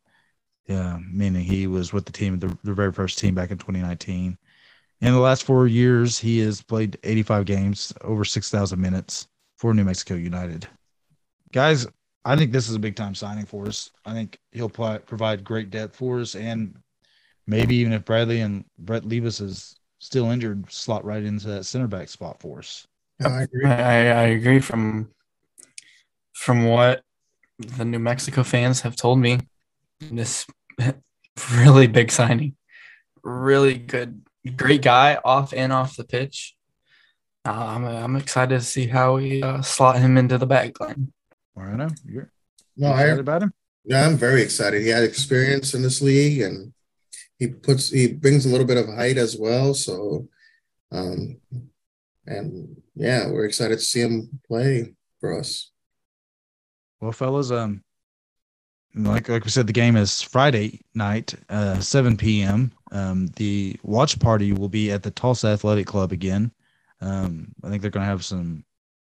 [0.68, 4.38] yeah, meaning he was with the team, the, the very first team back in 2019.
[5.02, 9.84] In the last four years, he has played 85 games, over 6,000 minutes for New
[9.84, 10.68] Mexico United.
[11.52, 11.86] Guys,
[12.24, 13.90] I think this is a big time signing for us.
[14.06, 16.78] I think he'll pl- provide great depth for us, and
[17.46, 21.88] maybe even if Bradley and Brett Levis is still injured, slot right into that center
[21.88, 22.88] back spot for us.
[23.24, 23.66] I agree.
[23.66, 25.10] I, I agree from
[26.34, 27.04] from what
[27.60, 29.40] the New Mexico fans have told me.
[30.12, 30.46] This
[31.56, 32.56] really big signing,
[33.24, 34.22] really good,
[34.56, 36.56] great guy off and off the pitch.
[37.46, 41.12] Uh, I'm I'm excited to see how we uh, slot him into the back line.
[41.56, 42.32] Mariano, you're
[42.78, 43.54] No, excited I, about him?
[43.86, 44.82] yeah, I'm very excited.
[44.82, 46.74] He had experience in this league, and
[47.38, 49.74] he puts he brings a little bit of height as well.
[49.74, 50.28] So,
[50.92, 51.38] um,
[52.26, 55.72] and yeah, we're excited to see him play for us.
[57.02, 57.83] Well, fellas, um,
[58.96, 62.72] like like we said, the game is Friday night, uh, 7 p.m.
[62.92, 66.52] Um, the watch party will be at the Tulsa Athletic Club again.
[67.02, 68.64] Um, I think they're going to have some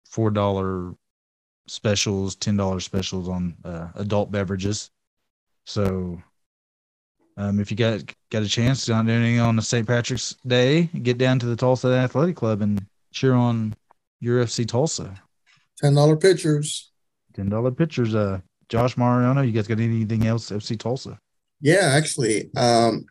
[0.10, 0.94] four dollar
[1.68, 4.92] specials, ten dollar specials on uh, adult beverages.
[5.66, 6.22] So,
[7.38, 9.88] um, if you got got a chance to not do anything on the St.
[9.88, 13.76] Patrick's Day, get down to the Tulsa Athletic Club and cheer on
[14.22, 15.16] UFC Tulsa.
[15.78, 16.92] Ten dollar pitchers.
[17.34, 18.14] Ten dollar pitchers.
[18.14, 20.52] Uh, Josh Mariano, you guys got anything else?
[20.52, 21.20] FC Tulsa.
[21.62, 23.06] Yeah, actually, um,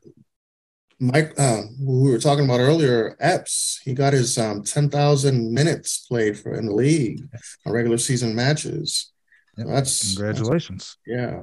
[1.00, 6.06] Mike, uh, who we were talking about earlier, Epps, he got his um, 10,000 minutes
[6.09, 7.20] played for in the league
[7.66, 9.12] on regular season matches.
[9.56, 9.66] Yep.
[9.66, 11.42] That's Congratulations, yeah.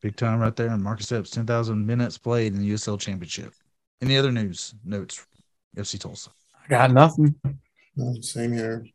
[0.00, 0.68] big time right there.
[0.68, 3.52] And Marcus Epps, ten thousand minutes played in the USL Championship.
[4.00, 5.26] Any other news notes?
[5.76, 6.30] FC Tulsa.
[6.64, 7.34] I got nothing.
[8.00, 8.86] Um, Same here.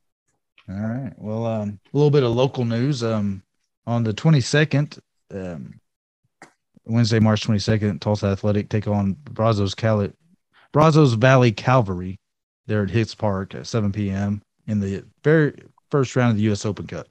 [0.69, 1.11] All right.
[1.17, 3.03] Well, um, a little bit of local news.
[3.03, 3.43] Um,
[3.85, 4.99] on the twenty second,
[5.33, 5.79] um,
[6.85, 10.09] Wednesday, March twenty second, Tulsa Athletic take on Brazos Cal-
[10.71, 12.19] Brazos Valley Cavalry.
[12.67, 14.41] There at Hicks Park at seven p.m.
[14.67, 15.53] in the very
[15.89, 16.65] first round of the U.S.
[16.65, 17.07] Open Cup.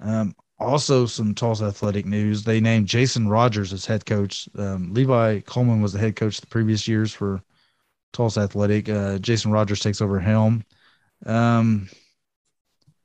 [0.00, 2.44] Um, also, some Tulsa Athletic news.
[2.44, 4.48] They named Jason Rogers as head coach.
[4.58, 7.42] Um, Levi Coleman was the head coach the previous years for
[8.12, 8.88] Tulsa Athletic.
[8.88, 10.64] Uh, Jason Rogers takes over helm.
[11.24, 11.88] Um,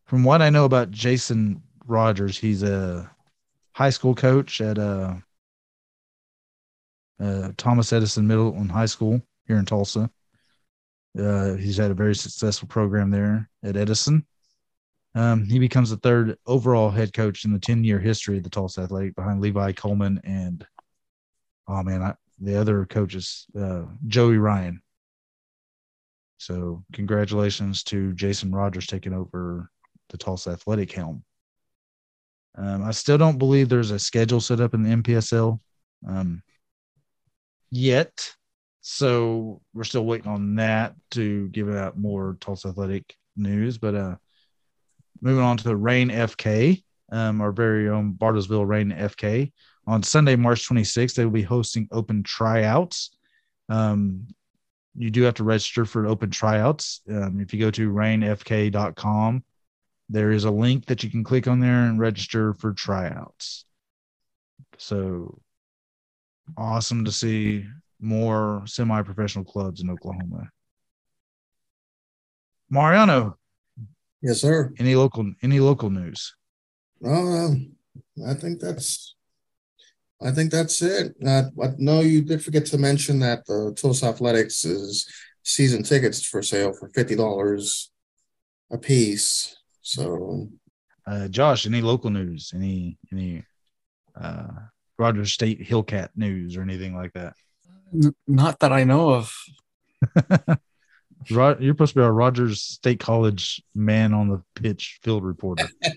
[0.05, 3.09] from what I know about Jason Rogers, he's a
[3.73, 5.15] high school coach at uh,
[7.19, 10.09] uh, Thomas Edison Middle and High School here in Tulsa.
[11.17, 14.25] Uh, he's had a very successful program there at Edison.
[15.13, 18.49] Um, he becomes the third overall head coach in the 10 year history of the
[18.49, 20.65] Tulsa Athletic behind Levi Coleman and,
[21.69, 24.81] oh man, I, the other coaches, uh, Joey Ryan.
[26.37, 29.71] So, congratulations to Jason Rogers taking over
[30.09, 31.23] the Tulsa Athletic helm.
[32.57, 35.59] Um, I still don't believe there's a schedule set up in the MPSL
[36.07, 36.41] um,
[37.71, 38.31] yet.
[38.81, 43.77] So we're still waiting on that to give out more Tulsa Athletic news.
[43.77, 44.15] But uh,
[45.21, 49.51] moving on to the Rain FK, um, our very own Bartlesville Rain FK.
[49.87, 53.11] On Sunday, March 26th, they will be hosting open tryouts.
[53.69, 54.27] Um,
[54.97, 57.01] you do have to register for open tryouts.
[57.09, 59.43] Um, if you go to rainfk.com,
[60.09, 63.65] there is a link that you can click on there and register for tryouts.
[64.77, 65.39] So
[66.57, 67.65] awesome to see
[67.99, 70.49] more semi-professional clubs in Oklahoma.
[72.69, 73.37] Mariano,
[74.21, 74.73] Yes, sir.
[74.79, 76.35] any local any local news?
[77.05, 77.73] Um,
[78.27, 79.15] I think that's,
[80.21, 81.15] I think that's it.
[81.25, 85.07] Uh, but no, you did forget to mention that the Tulsa Athletics is
[85.43, 87.91] season tickets for sale for fifty dollars
[88.71, 89.55] a piece.
[89.85, 90.49] So
[91.05, 92.51] Uh, Josh, any local news?
[92.55, 93.43] Any any
[94.19, 94.47] uh,
[94.97, 97.33] Rogers State Hillcat news or anything like that?
[97.93, 99.31] N- not that I know of.
[101.31, 105.69] Ro- You're supposed to be our Rogers State College man on the pitch field reporter.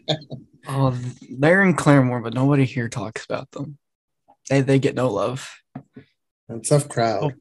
[0.71, 0.95] Oh,
[1.39, 3.79] they're in Claremore, but nobody here talks about them.
[4.51, 5.51] They they get no love.
[6.51, 7.23] a tough crowd.
[7.23, 7.33] Oh.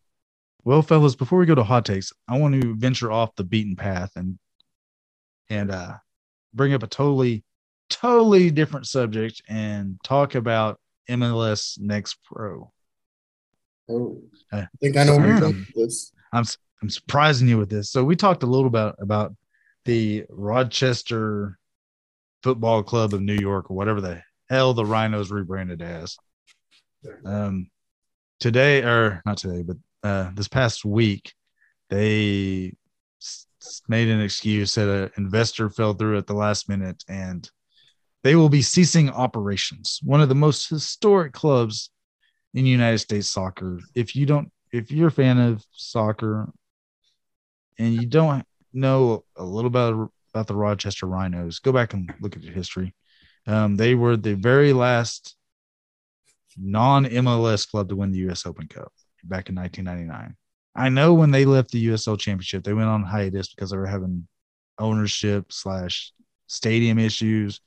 [0.63, 3.75] Well, fellas, before we go to hot takes, I want to venture off the beaten
[3.75, 4.39] path and
[5.49, 5.95] and uh,
[6.53, 7.43] bring up a totally,
[7.89, 10.79] totally different subject and talk about
[11.09, 12.71] MLS Next Pro.
[13.89, 14.21] Oh,
[14.51, 15.51] Uh, I think I know where you're sorry.
[15.53, 16.11] going with this.
[16.33, 16.43] I'm
[16.81, 17.91] I'm surprising you with this.
[17.91, 19.33] So we talked a little about about
[19.85, 21.57] the Rochester
[22.43, 26.17] Football Club of New York or whatever the hell the Rhinos rebranded as.
[27.25, 27.69] Um,
[28.39, 31.33] today or not today, but uh, this past week,
[31.89, 32.73] they
[33.87, 37.49] made an excuse that an investor fell through at the last minute, and
[38.23, 39.99] they will be ceasing operations.
[40.03, 41.89] One of the most historic clubs
[42.53, 43.79] in United States soccer.
[43.95, 46.51] If you don't, if you're a fan of soccer,
[47.79, 52.35] and you don't know a little about about the Rochester Rhinos, go back and look
[52.35, 52.93] at the history.
[53.45, 55.35] Um, they were the very last
[56.57, 58.91] non MLS club to win the US Open Cup
[59.23, 60.35] back in 1999.
[60.77, 63.87] I know when they left the USL Championship, they went on hiatus because they were
[63.87, 64.27] having
[64.77, 66.13] ownership slash
[66.45, 67.59] stadium issues,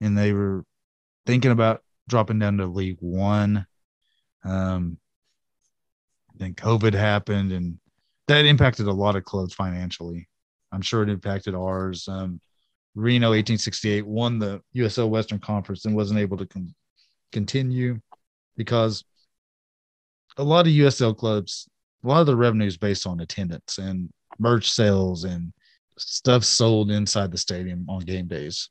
[0.00, 0.64] and they were
[1.24, 3.66] thinking about dropping down to League One.
[4.44, 4.98] Um,
[6.34, 7.78] then COVID happened, and
[8.26, 10.28] that impacted a lot of clubs financially.
[10.72, 12.08] I'm sure it impacted ours.
[12.08, 12.40] Um,
[12.94, 16.74] Reno 1868 won the USL Western Conference and wasn't able to con-
[17.30, 18.00] continue
[18.56, 19.04] because
[20.36, 21.68] a lot of USL clubs,
[22.04, 25.52] a lot of the revenue is based on attendance and merch sales and
[25.98, 28.70] stuff sold inside the stadium on game days.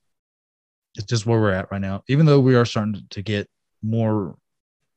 [0.95, 2.03] It's just where we're at right now.
[2.07, 3.47] Even though we are starting to get
[3.81, 4.35] more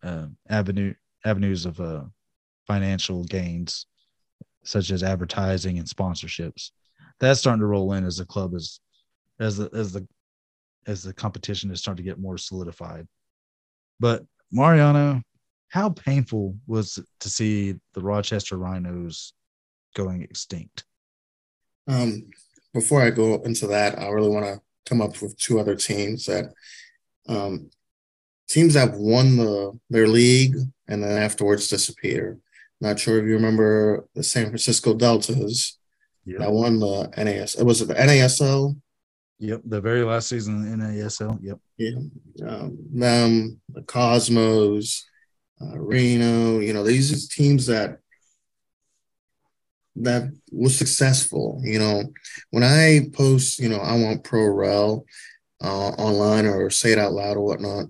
[0.02, 2.02] uh, avenue avenues of uh,
[2.66, 3.86] financial gains,
[4.64, 6.70] such as advertising and sponsorships,
[7.20, 8.80] that's starting to roll in as the club is
[9.38, 10.06] as the as the
[10.86, 13.06] as the competition is starting to get more solidified.
[14.00, 15.22] But Mariano,
[15.74, 19.32] how painful was it to see the Rochester Rhinos
[19.96, 20.84] going extinct?
[21.88, 22.30] Um,
[22.72, 26.26] before I go into that, I really want to come up with two other teams
[26.26, 26.52] that
[27.28, 27.70] um,
[28.48, 30.54] teams that won the their league
[30.86, 32.38] and then afterwards disappear.
[32.80, 35.76] Not sure if you remember the San Francisco Deltas
[36.24, 36.38] Yeah.
[36.38, 37.56] that won the NAS.
[37.56, 38.76] It was it the NASL.
[39.40, 39.62] Yep.
[39.64, 41.40] The very last season in NASL.
[41.42, 41.58] Yep.
[41.78, 41.98] Yeah,
[42.48, 45.04] um, them, the Cosmos,
[45.60, 46.60] uh, Reno.
[46.60, 47.98] You know, these are teams that
[49.96, 51.60] that was successful.
[51.62, 52.02] You know,
[52.50, 55.04] when I post, you know, I want pro rel
[55.62, 57.86] uh, online or say it out loud or whatnot.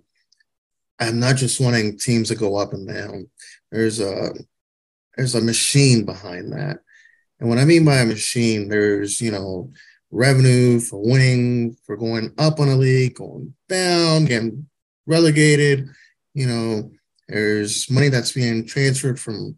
[1.00, 3.28] I'm not just wanting teams to go up and down.
[3.70, 4.32] There's a
[5.16, 6.78] there's a machine behind that,
[7.40, 9.72] and what I mean by a machine, there's you know
[10.10, 14.66] revenue for winning, for going up on a league, going down, getting
[15.06, 15.88] relegated.
[16.34, 16.90] You know,
[17.28, 19.56] there's money that's being transferred from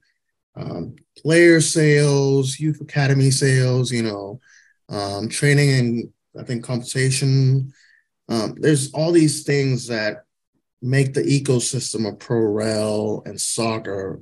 [0.56, 4.40] um, player sales, youth academy sales, you know,
[4.88, 6.08] um, training and
[6.38, 7.72] I think compensation.
[8.28, 10.24] Um, there's all these things that
[10.82, 14.20] make the ecosystem of pro rel and soccer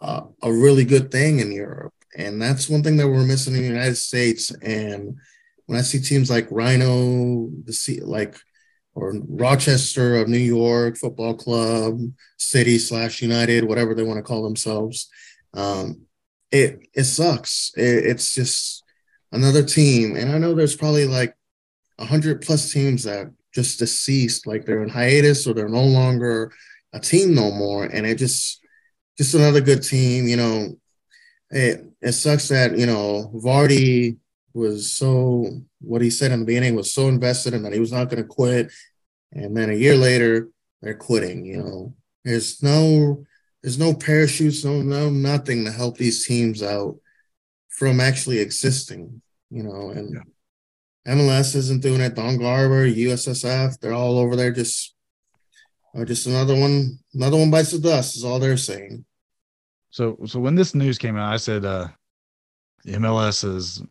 [0.00, 1.94] uh, a really good thing in Europe.
[2.16, 4.50] And that's one thing that we're missing in the United States.
[4.62, 5.16] And
[5.66, 8.36] when I see teams like Rhino, the C, like
[8.94, 11.98] or Rochester of New York Football Club,
[12.36, 15.08] City slash United, whatever they want to call themselves,
[15.54, 16.02] um,
[16.50, 17.72] it it sucks.
[17.76, 18.84] It, it's just
[19.32, 21.34] another team, and I know there's probably like
[21.98, 26.52] hundred plus teams that just deceased, like they're in hiatus or they're no longer
[26.92, 28.60] a team no more, and it just
[29.16, 30.26] just another good team.
[30.26, 30.76] You know,
[31.50, 34.18] it it sucks that you know Vardy
[34.54, 37.92] was so what he said in the beginning was so invested in that he was
[37.92, 38.72] not going to quit,
[39.32, 40.48] and then a year later
[40.80, 41.44] they're quitting.
[41.44, 43.24] You know, there's no
[43.62, 46.96] there's no parachutes, no no nothing to help these teams out
[47.68, 49.22] from actually existing.
[49.50, 50.22] You know, and
[51.06, 52.14] MLS isn't doing it.
[52.14, 54.94] Don Garber, USSF, they're all over there just.
[55.94, 59.04] Uh, just another one, another one bites the dust is all they're saying.
[59.90, 61.88] So so when this news came out, I said uh
[62.86, 63.82] MLS is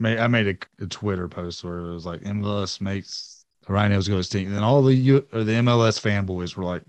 [0.00, 4.08] may I made a, a Twitter post where it was like MLS makes the Rhinos
[4.08, 4.48] go extinct.
[4.48, 6.82] And then all the U or the MLS fanboys were like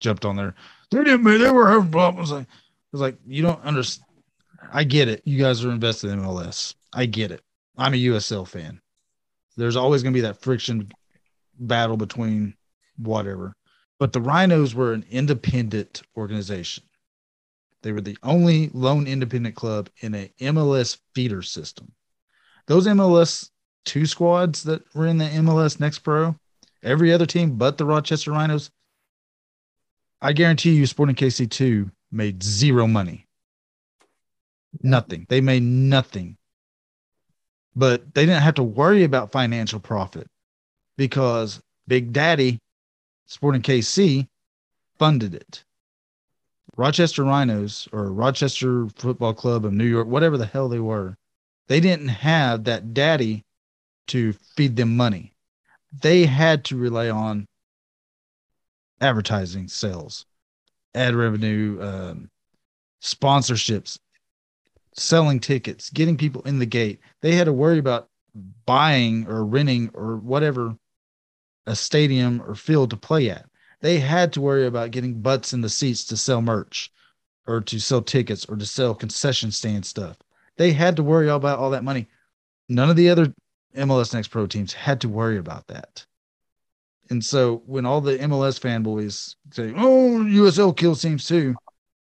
[0.00, 0.54] jumped on there.
[0.90, 2.30] They didn't they were having problems.
[2.30, 4.04] Like it was like you don't understand.
[4.72, 5.22] I get it.
[5.24, 6.74] You guys are invested in MLS.
[6.92, 7.42] I get it.
[7.76, 8.80] I'm a USL fan.
[9.56, 10.90] There's always gonna be that friction
[11.58, 12.54] battle between
[12.98, 13.54] whatever.
[13.98, 16.84] But the Rhinos were an independent organization.
[17.82, 21.92] They were the only lone independent club in a MLS feeder system.
[22.68, 23.48] Those MLS
[23.86, 26.36] two squads that were in the MLS Next Pro,
[26.82, 28.70] every other team but the Rochester Rhinos,
[30.20, 33.26] I guarantee you, Sporting KC two made zero money.
[34.82, 35.26] Nothing.
[35.30, 36.36] They made nothing.
[37.74, 40.28] But they didn't have to worry about financial profit
[40.98, 42.58] because Big Daddy,
[43.24, 44.28] Sporting KC,
[44.98, 45.64] funded it.
[46.76, 51.16] Rochester Rhinos or Rochester Football Club of New York, whatever the hell they were,
[51.68, 53.44] they didn't have that daddy
[54.08, 55.34] to feed them money.
[56.02, 57.46] They had to rely on
[59.00, 60.26] advertising sales,
[60.94, 62.30] ad revenue, um,
[63.02, 63.98] sponsorships,
[64.94, 67.00] selling tickets, getting people in the gate.
[67.20, 68.08] They had to worry about
[68.66, 70.76] buying or renting or whatever
[71.66, 73.46] a stadium or field to play at.
[73.80, 76.90] They had to worry about getting butts in the seats to sell merch
[77.46, 80.16] or to sell tickets or to sell concession stand stuff.
[80.58, 82.08] They had to worry about all that money.
[82.68, 83.32] None of the other
[83.76, 86.04] MLS Next Pro teams had to worry about that.
[87.10, 91.54] And so when all the MLS fanboys say, "Oh, USL kills teams too,"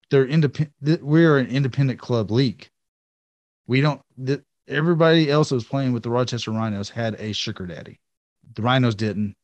[0.10, 1.04] they're independent.
[1.04, 2.68] We're an independent club league.
[3.68, 4.02] We don't.
[4.18, 8.00] The, everybody else that was playing with the Rochester Rhinos had a sugar daddy.
[8.56, 9.36] The Rhinos didn't.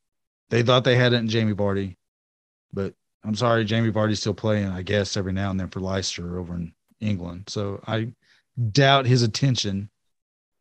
[0.50, 1.96] They thought they had it in Jamie Vardy,
[2.72, 2.94] but
[3.24, 6.56] I'm sorry, Jamie Vardy's still playing, I guess, every now and then for Leicester over
[6.56, 7.44] in England.
[7.48, 8.12] So I
[8.70, 9.90] doubt his attention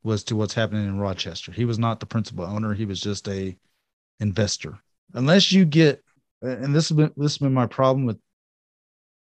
[0.03, 1.51] was to what's happening in Rochester.
[1.51, 2.73] He was not the principal owner.
[2.73, 3.55] He was just a
[4.19, 4.79] investor.
[5.13, 6.03] Unless you get,
[6.41, 8.17] and this has been this has been my problem with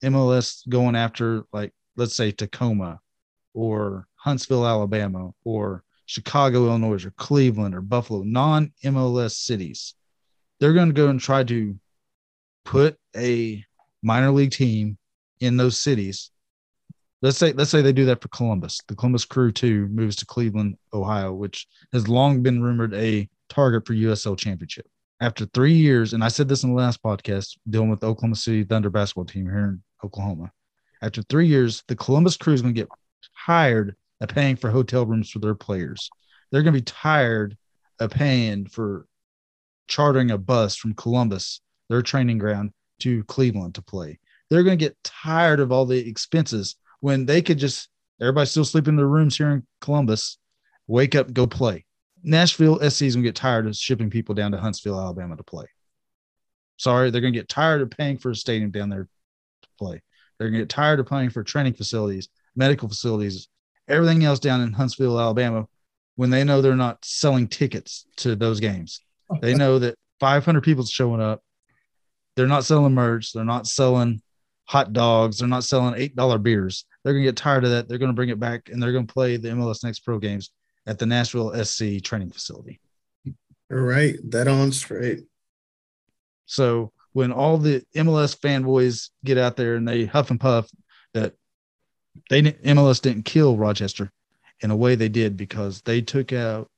[0.03, 3.01] MLS going after like let's say Tacoma
[3.53, 9.95] or Huntsville, Alabama, or Chicago, Illinois, or Cleveland or Buffalo, non MLS cities.
[10.59, 11.79] They're going to go and try to
[12.65, 13.65] put a
[14.03, 14.99] minor league team
[15.41, 16.31] in those cities
[17.25, 18.83] let's say let's say they do that for Columbus.
[18.87, 23.87] The Columbus Crew too moves to Cleveland, Ohio, which has long been rumored a target
[23.87, 24.87] for USL championship.
[25.21, 28.37] After three years, and I said this in the last podcast, dealing with the Oklahoma
[28.37, 30.53] City Thunder basketball team here in Oklahoma.
[31.01, 32.91] After three years, the Columbus Crew is going to get
[33.47, 36.11] tired of paying for hotel rooms for their players.
[36.51, 37.57] They're going to be tired
[38.01, 39.07] of paying for
[39.89, 44.19] chartering a bus from Columbus, their training ground, to Cleveland to play.
[44.51, 48.65] They're going to get tired of all the expenses when they could just everybody still
[48.65, 50.39] sleeping in their rooms here in Columbus,
[50.87, 51.85] wake up, go play.
[52.23, 55.67] Nashville SC is gonna get tired of shipping people down to Huntsville, Alabama to play.
[56.79, 60.01] Sorry, they're gonna get tired of paying for a stadium down there to play.
[60.39, 63.49] They're gonna get tired of paying for training facilities, medical facilities,
[63.87, 65.67] everything else down in Huntsville, Alabama,
[66.17, 69.03] when they know they're not selling tickets to those games.
[69.43, 71.43] They know that 500 people's showing up.
[72.35, 73.35] They're not selling merch.
[73.35, 74.23] They're not selling
[74.65, 75.39] hot dogs.
[75.39, 76.85] They're not selling eight dollar beers.
[77.03, 77.89] They're to get tired of that.
[77.89, 80.51] They're to bring it back and they're to play the MLS Next Pro games
[80.87, 82.81] at the Nashville SC training facility.
[83.71, 84.17] All right.
[84.31, 85.25] That on straight.
[86.47, 90.69] So when all the MLS fanboys get out there and they huff and puff
[91.15, 91.35] that
[92.31, 94.11] they MLS didn't kill Rochester
[94.61, 96.69] in a way they did because they took out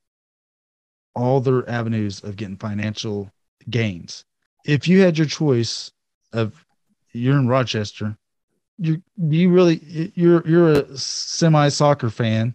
[1.14, 3.30] all their avenues of getting financial
[3.68, 4.24] gains.
[4.64, 5.90] If you had your choice
[6.32, 6.65] of
[7.16, 8.16] you're in Rochester.
[8.78, 12.54] You do you really you're you're a semi soccer fan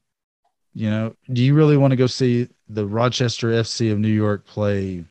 [0.73, 1.13] you know?
[1.33, 5.03] Do you really want to go see the rochester fc of new york play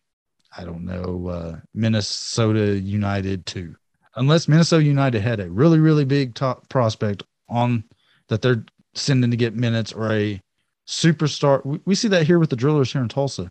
[0.56, 3.76] i don't know uh, minnesota united too
[4.16, 7.84] unless minnesota united had a really really big top prospect on
[8.28, 10.40] that they're sending to get minutes or a
[10.86, 11.64] superstar.
[11.64, 13.50] We, we see that here with the drillers here in tulsa.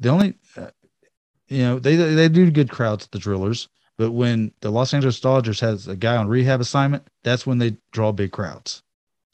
[0.00, 0.70] The only uh,
[1.48, 3.68] you know they they do good crowds at the drillers
[3.98, 7.76] but when the Los Angeles Dodgers has a guy on rehab assignment, that's when they
[7.90, 8.82] draw big crowds.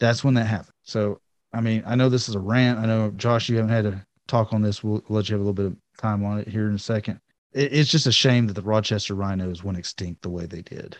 [0.00, 0.72] That's when that happens.
[0.82, 1.20] So,
[1.52, 2.78] I mean, I know this is a rant.
[2.78, 4.82] I know, Josh, you haven't had to talk on this.
[4.82, 7.20] We'll, let you have a little bit of time on it here in a second.
[7.52, 10.96] It, it's just a shame that the Rochester Rhinos went extinct the way they did.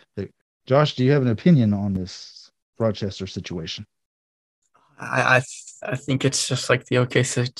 [0.67, 3.87] Josh, do you have an opinion on this Rochester situation?
[4.99, 7.51] I I, I think it's just like the OKC,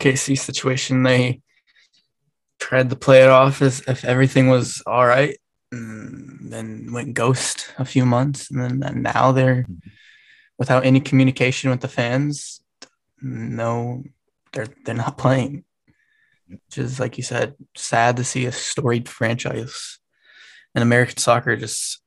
[0.00, 1.04] OKC situation.
[1.04, 1.40] They
[2.58, 5.36] tried to play it off as if everything was all right
[6.50, 9.88] then went ghost a few months, and then and now they're mm-hmm.
[10.58, 12.60] without any communication with the fans.
[13.20, 14.04] No,
[14.52, 15.64] they're they're not playing,
[16.48, 19.98] which is like you said, sad to see a storied franchise
[20.74, 22.02] in American soccer just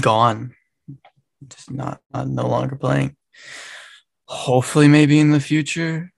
[0.00, 0.54] gone,
[1.46, 3.16] just not, not no longer playing.
[4.26, 6.12] Hopefully, maybe in the future,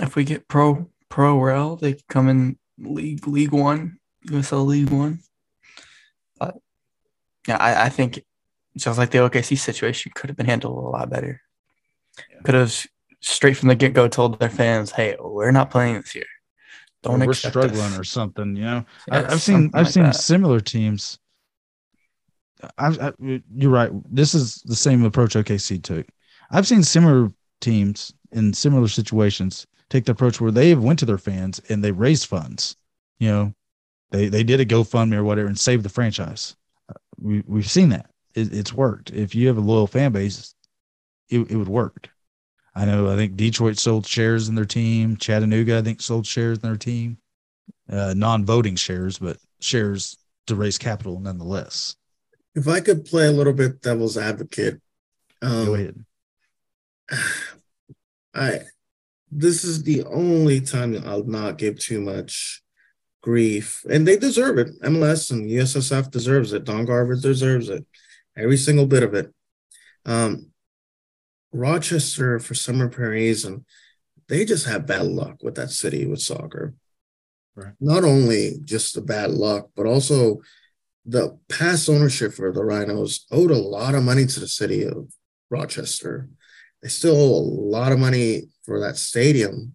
[0.00, 5.20] if we get pro pro rel, they come in league League One, USL League One
[7.48, 8.22] yeah, I, I think
[8.76, 11.40] just like the OKC situation could have been handled a lot better.
[12.30, 12.40] Yeah.
[12.44, 12.86] Could have
[13.20, 16.26] straight from the get go told their fans, "Hey, we're not playing this year.
[17.02, 17.98] Don't we're struggling us.
[17.98, 20.16] or something." You know, yeah, I, have seen I've like seen that.
[20.16, 21.18] similar teams.
[22.76, 23.12] I've, I,
[23.54, 23.90] you're right.
[24.12, 26.06] This is the same approach OKC took.
[26.50, 27.30] I've seen similar
[27.60, 31.92] teams in similar situations take the approach where they went to their fans and they
[31.92, 32.76] raised funds.
[33.18, 33.54] You know,
[34.10, 36.56] they they did a GoFundMe or whatever and saved the franchise
[37.20, 39.10] we we've seen that it, it's worked.
[39.10, 40.54] If you have a loyal fan base,
[41.28, 42.08] it, it would work.
[42.74, 43.10] I know.
[43.10, 45.16] I think Detroit sold shares in their team.
[45.16, 47.18] Chattanooga, I think, sold shares in their team.
[47.90, 50.16] Uh, non-voting shares, but shares
[50.46, 51.96] to raise capital nonetheless.
[52.54, 54.80] If I could play a little bit devil's advocate,
[55.42, 56.04] um, go ahead.
[58.34, 58.60] I
[59.32, 62.62] this is the only time I'll not give too much
[63.22, 64.80] grief, and they deserve it.
[64.82, 66.64] MLS and USSF deserves it.
[66.64, 67.86] Don Garber deserves it.
[68.36, 69.32] Every single bit of it.
[70.06, 70.50] Um,
[71.52, 73.64] Rochester, for some apparent reason,
[74.28, 76.74] they just have bad luck with that city with soccer.
[77.56, 77.74] Right.
[77.80, 80.40] not only just the bad luck, but also
[81.04, 85.12] the past ownership for the Rhinos owed a lot of money to the city of
[85.50, 86.28] Rochester.
[86.80, 89.74] They still owe a lot of money for that stadium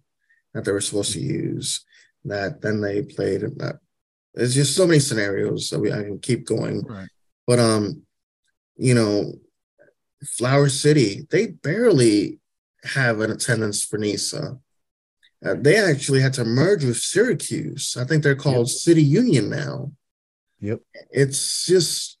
[0.54, 1.84] that they were supposed to use.
[2.28, 3.42] That then they played.
[3.42, 3.76] in That
[4.34, 6.82] there's just so many scenarios that we I can keep going.
[6.82, 7.08] Right.
[7.46, 8.02] But um,
[8.76, 9.32] you know,
[10.24, 12.38] Flower City, they barely
[12.84, 14.58] have an attendance for NISA.
[15.44, 17.96] Uh, they actually had to merge with Syracuse.
[17.96, 19.92] I think they're called City Union now.
[20.60, 20.80] Yep.
[21.10, 22.18] It's just,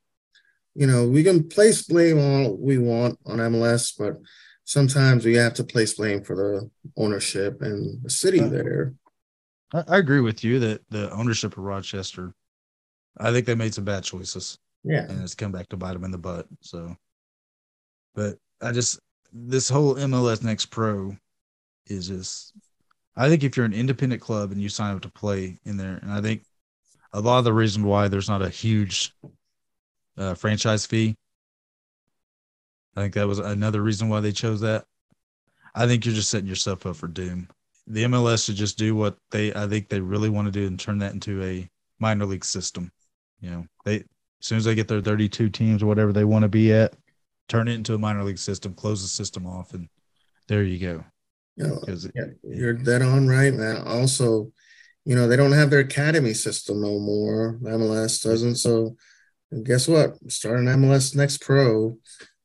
[0.74, 4.16] you know, we can place blame all we want on MLS, but
[4.64, 8.94] sometimes we have to place blame for the ownership and the city there.
[9.72, 12.34] I, I agree with you that the ownership of Rochester,
[13.18, 14.58] I think they made some bad choices.
[14.84, 15.04] Yeah.
[15.08, 16.46] and it's come back to bite them in the butt.
[16.60, 16.96] So,
[18.14, 19.00] but I just
[19.32, 21.16] this whole MLS Next Pro
[21.86, 22.52] is just.
[23.18, 25.98] I think if you're an independent club and you sign up to play in there,
[26.02, 26.42] and I think
[27.14, 29.14] a lot of the reason why there's not a huge
[30.18, 31.16] uh, franchise fee,
[32.94, 34.84] I think that was another reason why they chose that.
[35.74, 37.48] I think you're just setting yourself up for doom.
[37.86, 40.78] The MLS should just do what they, I think they really want to do and
[40.78, 41.68] turn that into a
[42.00, 42.90] minor league system.
[43.40, 44.04] You know, they as
[44.40, 46.94] soon as they get their 32 teams or whatever they want to be at,
[47.48, 49.88] turn it into a minor league system, close the system off, and
[50.48, 51.04] there you go.
[51.56, 53.82] You know, it- yeah, you're dead on right, man.
[53.86, 54.52] Also,
[55.04, 57.58] you know, they don't have their academy system no more.
[57.62, 58.56] MLS doesn't.
[58.56, 58.96] So
[59.62, 60.16] guess what?
[60.30, 61.96] Start an MLS Next Pro,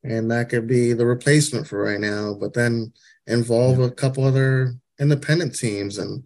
[0.04, 2.92] and that could be the replacement for right now, but then
[3.26, 5.98] involve a couple other independent teams.
[5.98, 6.24] And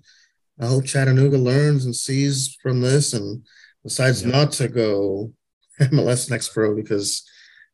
[0.60, 3.44] I hope Chattanooga learns and sees from this and
[3.82, 4.30] decides Yeah.
[4.32, 5.32] not to go
[5.80, 7.24] MLS Next Pro because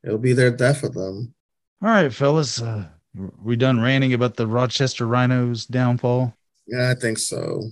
[0.04, 1.34] it'll be their death of them.
[1.82, 2.86] All right, fellas, uh,
[3.42, 6.32] we done ranting about the Rochester Rhinos downfall.
[6.66, 7.62] Yeah, I think so.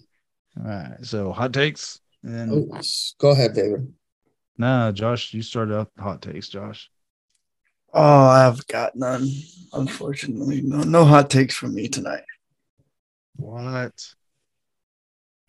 [0.58, 2.00] All right, so hot takes.
[2.24, 2.80] And Oh,
[3.18, 3.92] go ahead, David.
[4.58, 6.90] nah, Josh, you started out hot takes, Josh.
[7.94, 9.28] Oh, I've got none.
[9.72, 12.22] Unfortunately, no, no hot takes from me tonight.
[13.36, 13.92] What?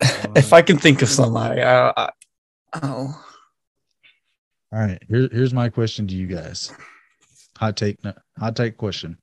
[0.36, 2.10] if I can think of some, I, I, I
[2.72, 3.24] I'll.
[4.72, 6.72] All right, here, here's my question to you guys.
[7.58, 9.18] Hot take, no, hot take question.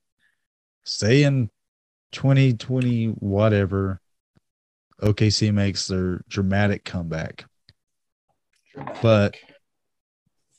[0.85, 1.49] Say in
[2.11, 3.99] 2020, whatever,
[5.01, 7.45] OKC makes their dramatic comeback,
[9.01, 9.35] but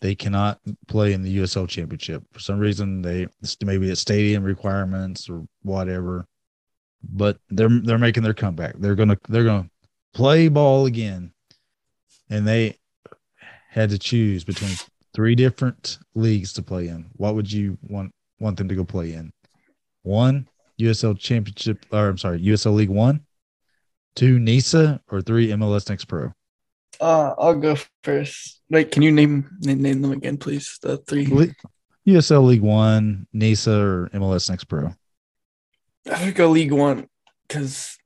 [0.00, 3.02] they cannot play in the USL Championship for some reason.
[3.02, 3.28] They
[3.62, 6.26] maybe it's stadium requirements or whatever,
[7.02, 8.74] but they're they're making their comeback.
[8.78, 9.70] They're gonna they're gonna
[10.14, 11.32] play ball again,
[12.28, 12.78] and they
[13.70, 14.72] had to choose between
[15.14, 19.12] three different leagues to play in, what would you want want them to go play
[19.12, 19.32] in?
[20.02, 20.48] One
[20.80, 23.20] USL Championship, or I'm sorry, USL League One,
[24.16, 26.32] two NISA, or three MLS Next Pro.
[27.00, 28.60] Uh, I'll go first.
[28.70, 30.78] Wait, can you name name, them again, please?
[30.82, 31.26] The three.
[31.26, 31.54] Le-
[32.08, 34.94] USL League One, NISA, or MLS Next Pro.
[36.10, 37.06] I would go League One
[37.46, 37.96] because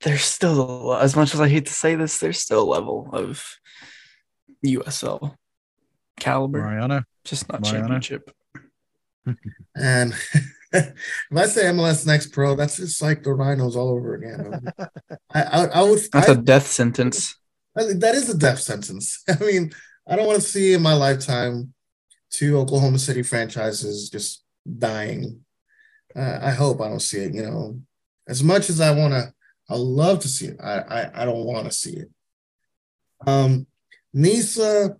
[0.00, 3.44] there's still, as much as I hate to say this, there's still a level of
[4.64, 5.34] USL
[6.18, 7.80] caliber, Mariano, just not Mariano?
[7.80, 8.30] championship.
[9.74, 10.14] And
[10.72, 10.92] if
[11.34, 14.60] I say MLS Next Pro, that's just like the Rhinos all over again.
[15.32, 16.00] I, I, I would.
[16.12, 17.36] That's I, a death sentence.
[17.76, 19.22] I that is a death sentence.
[19.28, 19.72] I mean,
[20.06, 21.72] I don't want to see in my lifetime
[22.30, 24.44] two Oklahoma City franchises just
[24.78, 25.43] dying.
[26.16, 27.34] Uh, I hope I don't see it.
[27.34, 27.80] You know,
[28.28, 29.32] as much as I want to,
[29.68, 30.60] I love to see it.
[30.62, 32.10] I I, I don't want to see it.
[33.26, 33.66] Um,
[34.12, 34.96] Nisa,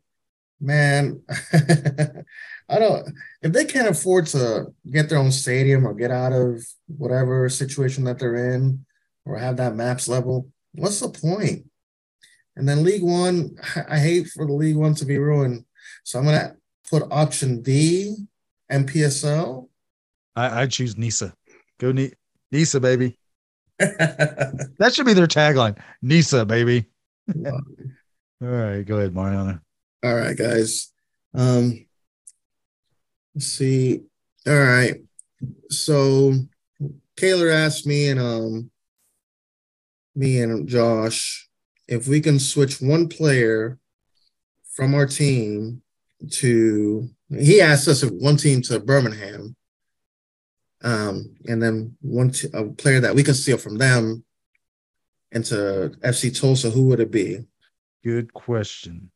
[0.61, 1.23] man,
[2.69, 3.09] I don't.
[3.43, 8.05] If they can't afford to get their own stadium or get out of whatever situation
[8.05, 8.85] that they're in,
[9.25, 11.67] or have that maps level, what's the point?
[12.57, 13.57] And then League One,
[13.89, 15.65] I hate for the League One to be ruined.
[16.05, 16.57] So I'm gonna
[16.89, 18.17] put option D,
[18.71, 19.69] MPSL.
[20.37, 21.33] I, I choose NISA.
[21.79, 22.13] Go Ni-
[22.53, 23.19] NISA, baby.
[23.79, 25.79] That should be their tagline.
[26.03, 26.87] NISA, baby.
[27.47, 27.61] All
[28.41, 29.61] right, go ahead, Mariano.
[30.05, 30.93] All right, guys.
[31.33, 31.87] Um,
[33.35, 34.01] let's see.
[34.47, 34.97] All right.
[35.71, 36.35] So
[37.17, 38.71] Taylor asked me and um
[40.15, 41.49] me and Josh
[41.89, 43.79] if we can switch one player
[44.73, 45.83] from our team
[46.31, 49.57] to he asked us if one team to Birmingham.
[50.85, 54.23] Um, and then one t- a player that we can steal from them
[55.33, 57.47] into FC Tulsa, who would it be?
[58.05, 59.11] Good question.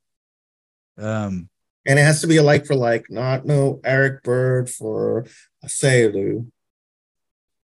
[0.96, 1.48] Um,
[1.86, 5.26] And it has to be a like for like, not no Eric Bird for
[5.64, 6.50] Asiedu.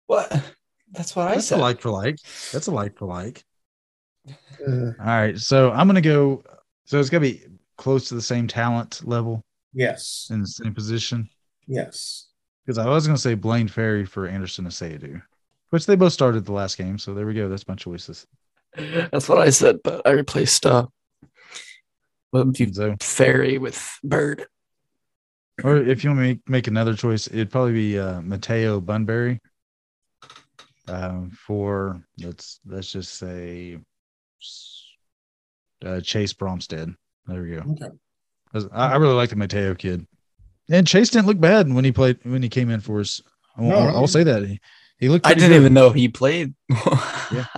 [0.07, 0.28] What?
[0.92, 1.61] That's what I that's a said.
[1.61, 2.16] like for like.
[2.53, 3.44] That's a like for like.
[4.66, 6.42] Uh, All right, so I'm gonna go.
[6.86, 7.44] So it's gonna be
[7.76, 10.28] close to the same talent level yes.
[10.30, 11.28] in the same position.
[11.66, 12.30] Yes.
[12.65, 15.23] Because I was gonna say Blaine Ferri for Anderson Asiedu,
[15.71, 16.99] which they both started the last game.
[16.99, 17.49] So there we go.
[17.49, 18.27] That's my choices.
[18.77, 20.87] That's what I said, but I replaced uh
[22.73, 24.47] So, Ferri with bird.
[25.65, 29.41] or if you want to make, make another choice, it'd probably be uh, Mateo Bunbury.
[30.89, 33.79] Um, for let's let's just say
[35.85, 36.95] uh, Chase Bromstead.
[37.27, 37.63] There we go.
[37.73, 38.69] Okay.
[38.73, 40.07] I, I really like the Mateo kid,
[40.71, 43.21] and Chase didn't look bad when he played when he came in for us.
[43.57, 44.61] I'll, No, I'll- I'll say that he,
[44.99, 45.27] he looked.
[45.27, 45.57] I didn't good.
[45.61, 46.55] even know he played.
[47.33, 47.47] yeah.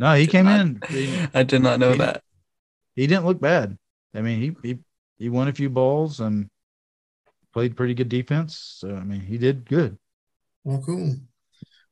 [0.00, 0.80] No, he came I- in.
[0.88, 2.22] He, I did not know He- that.
[2.96, 3.76] he didn't look bad.
[4.14, 4.78] I mean, he he
[5.18, 6.48] he won a few balls and
[7.52, 8.56] played pretty good defense.
[8.78, 9.98] So I mean, he did good.
[10.64, 11.16] Well, cool.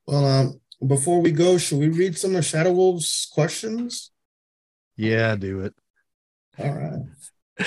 [0.07, 4.11] Well, um, before we go, should we read some of Shadow Wolves' questions?
[4.97, 5.75] Yeah, do it.
[6.59, 7.67] All right.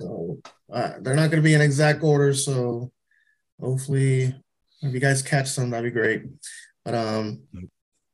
[0.00, 0.38] So
[0.72, 2.92] uh, they're not going to be in exact order, so
[3.60, 4.34] hopefully,
[4.82, 6.24] if you guys catch some, that'd be great.
[6.84, 7.42] But um,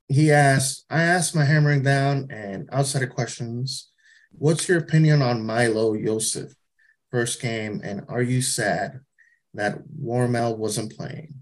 [0.09, 3.91] he asked, I asked my hammering down and outside of questions,
[4.33, 6.53] what's your opinion on Milo Yosef
[7.11, 9.01] first game, and are you sad
[9.55, 11.35] that Warmel wasn't playing?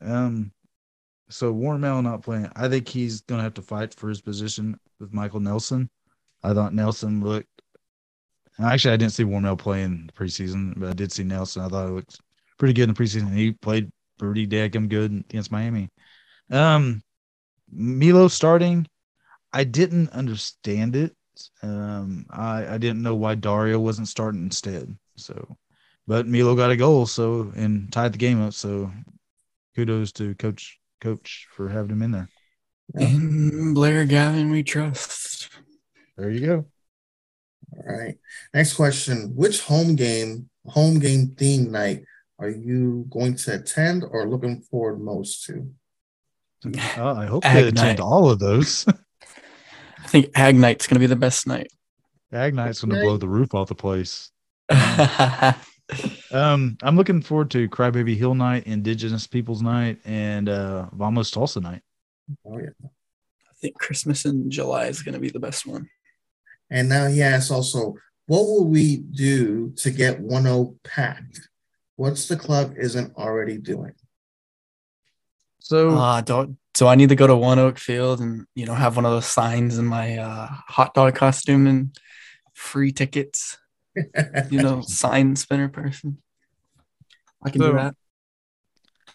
[0.00, 0.52] Um,
[1.30, 2.50] so Warmel not playing.
[2.54, 5.90] I think he's gonna have to fight for his position with Michael Nelson.
[6.42, 7.55] I thought Nelson looked.
[8.62, 11.62] Actually, I didn't see Warmel play in the preseason, but I did see Nelson.
[11.62, 12.20] I thought he looked
[12.58, 13.34] pretty good in the preseason.
[13.34, 15.90] He played pretty daggum good against Miami.
[16.50, 17.02] Um,
[17.70, 18.86] Milo starting,
[19.52, 21.14] I didn't understand it.
[21.62, 24.96] Um, I I didn't know why Dario wasn't starting instead.
[25.16, 25.56] So,
[26.06, 28.54] but Milo got a goal, so and tied the game up.
[28.54, 28.90] So,
[29.74, 32.28] kudos to coach coach for having him in there.
[32.94, 35.50] In Blair Gavin, we trust.
[36.16, 36.66] There you go.
[37.76, 38.18] All right.
[38.54, 39.32] Next question.
[39.34, 42.04] Which home game, home game theme night
[42.38, 45.70] are you going to attend or looking forward most to?
[46.98, 48.00] Uh, I hope Ag they attend night.
[48.00, 48.86] all of those.
[50.02, 51.68] I think Ag Night's gonna be the best night.
[52.32, 54.30] Ag Night's going to blow the roof off the place.
[54.68, 55.54] I
[56.32, 61.60] Um, I'm looking forward to Crybaby Hill Night, Indigenous Peoples Night, and uh, Vamos Tulsa
[61.60, 61.82] Night.
[62.44, 62.70] Oh, yeah.
[62.82, 65.88] I think Christmas in July is gonna be the best one.
[66.70, 67.94] And now he asks also,
[68.26, 71.48] what will we do to get 1 packed?
[71.96, 73.92] What's the club isn't already doing?
[75.60, 78.96] So Uh, don't so I need to go to ONEOK Field and you know have
[78.96, 81.98] one of those signs in my uh, hot dog costume and
[82.54, 83.58] free tickets.
[84.50, 86.18] You know, sign spinner person.
[87.42, 87.94] I can So- do that.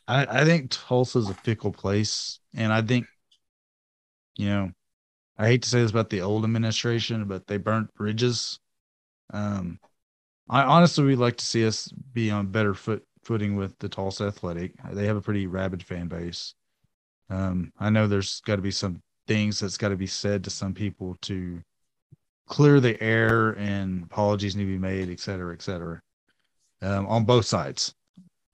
[0.08, 3.06] I, I think Tulsa's a fickle place, and I think,
[4.36, 4.72] you know,
[5.42, 8.60] I hate to say this about the old administration, but they burnt bridges.
[9.34, 9.80] Um,
[10.50, 14.26] I honestly would like to see us be on better foot footing with the Tulsa
[14.26, 14.74] Athletic.
[14.92, 16.54] They have a pretty rabid fan base.
[17.30, 20.50] Um, I know there's got to be some things that's got to be said to
[20.50, 21.62] some people to
[22.48, 26.02] clear the air, and apologies need to be made, et cetera, et cetera,
[26.82, 27.96] um, on both sides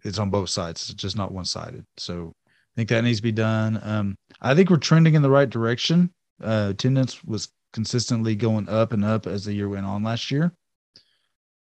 [0.03, 0.89] it's on both sides.
[0.89, 1.85] It's just not one sided.
[1.97, 3.79] So I think that needs to be done.
[3.83, 6.11] Um, I think we're trending in the right direction.
[6.41, 10.53] Uh, attendance was consistently going up and up as the year went on last year.
[10.95, 10.99] I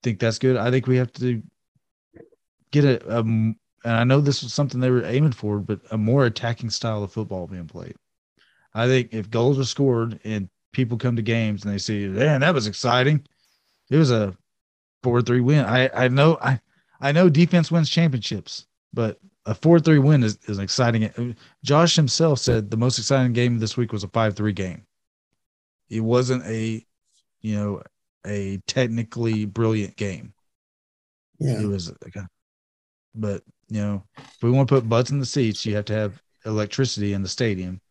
[0.03, 0.57] think that's good.
[0.57, 1.41] I think we have to
[2.72, 3.56] get a, and
[3.86, 7.11] I know this was something they were aiming for, but a more attacking style of
[7.11, 7.95] football being played.
[8.73, 12.41] I think if goals are scored and people come to games and they see, man,
[12.41, 13.26] that was exciting.
[13.90, 14.36] It was a
[15.03, 15.65] four three win.
[15.65, 16.60] I I know I
[16.99, 21.35] I know defense wins championships, but a four three win is, is exciting.
[21.63, 24.85] Josh himself said the most exciting game this week was a five three game.
[25.89, 26.85] It wasn't a,
[27.41, 27.81] you know,
[28.26, 30.34] a technically brilliant game.
[31.39, 31.61] Yeah.
[31.61, 31.91] It was,
[33.15, 35.93] but you know, if we want to put butts in the seats, you have to
[35.93, 37.81] have electricity in the stadium.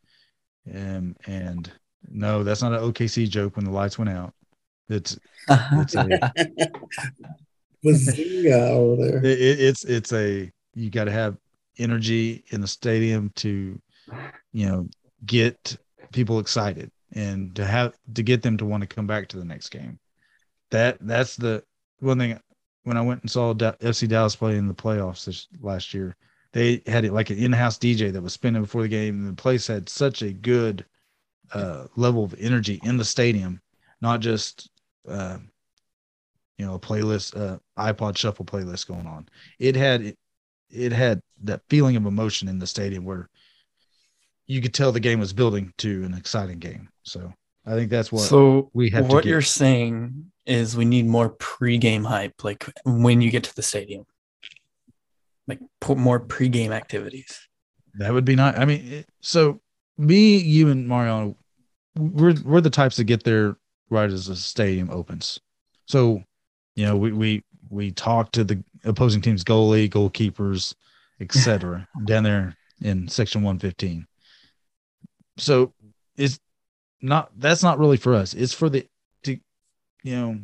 [0.73, 1.71] And and
[2.09, 4.33] no, that's not an OKC joke when the lights went out.
[4.89, 5.19] It's
[5.49, 6.33] it's a
[7.85, 9.25] Bazinga over there.
[9.25, 11.37] it- it's it's a you got to have
[11.79, 13.81] energy in the stadium to
[14.53, 14.89] you know
[15.27, 15.77] get
[16.13, 19.45] people excited and to have to get them to want to come back to the
[19.45, 19.99] next game.
[20.71, 21.63] That that's the
[22.01, 22.39] one thing.
[22.85, 26.17] When i went and saw fc dallas play in the playoffs this last year
[26.53, 29.17] they had it like an in-house dj that was spinning before the game.
[29.17, 30.87] And the place had such a good
[31.53, 33.61] uh level of energy in the stadium
[34.01, 34.71] not just
[35.07, 35.37] uh
[36.61, 39.27] you know, a playlist, uh, iPod shuffle playlist going on.
[39.59, 40.15] It had
[40.71, 43.29] it, had that feeling of emotion in the stadium where
[44.47, 46.89] you could tell the game was building to an exciting game.
[47.05, 47.33] So
[47.67, 51.29] I think that's what so we have to what you're saying is we need more
[51.29, 54.05] pre-game hype, like when you get to the stadium,
[55.47, 57.39] like put more pre-game activities.
[57.95, 58.57] That would be nice.
[58.59, 59.61] I mean, it- so
[59.99, 61.37] me, you, and Mariano,
[61.97, 63.57] we're we're the types that get there
[63.91, 65.41] right as the stadium opens.
[65.87, 66.23] So,
[66.77, 70.75] you know, we we we talk to the opposing team's goalie, goalkeepers,
[71.21, 71.87] etc.
[72.05, 74.07] down there in section one fifteen.
[75.37, 75.73] So
[76.17, 76.39] it's
[77.03, 78.35] not that's not really for us.
[78.35, 78.87] It's for the
[79.25, 79.39] to
[80.03, 80.39] you know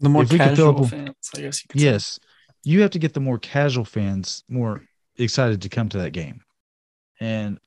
[0.00, 1.86] The more If we fill casual up fans, I guess you could say.
[1.86, 2.18] Yes,
[2.64, 4.82] you have to get the more casual fans more
[5.16, 6.42] excited to come to that game.
[7.20, 7.58] And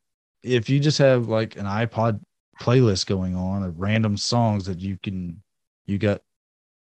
[0.43, 2.21] if you just have like an iPod
[2.59, 5.41] playlist going on of random songs that you can
[5.85, 6.21] you got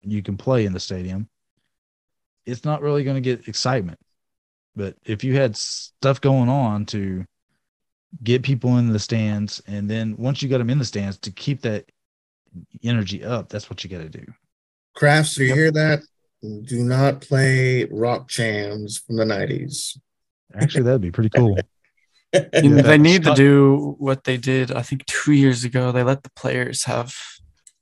[0.02, 1.28] you can play in the stadium,
[2.46, 3.98] it's not really going to get excitement.
[4.76, 7.24] But if you had stuff going on to
[8.22, 11.30] get people in the stands, and then once you got them in the stands to
[11.30, 11.90] keep that
[12.82, 14.24] energy up, that's what you got to do.
[14.94, 16.02] Crafts, do you hear that?
[16.42, 19.98] Do not play rock jams from the 90s.
[20.54, 21.56] Actually, that'd be pretty cool.
[22.52, 24.72] You know, they need to do what they did.
[24.72, 27.14] I think two years ago, they let the players have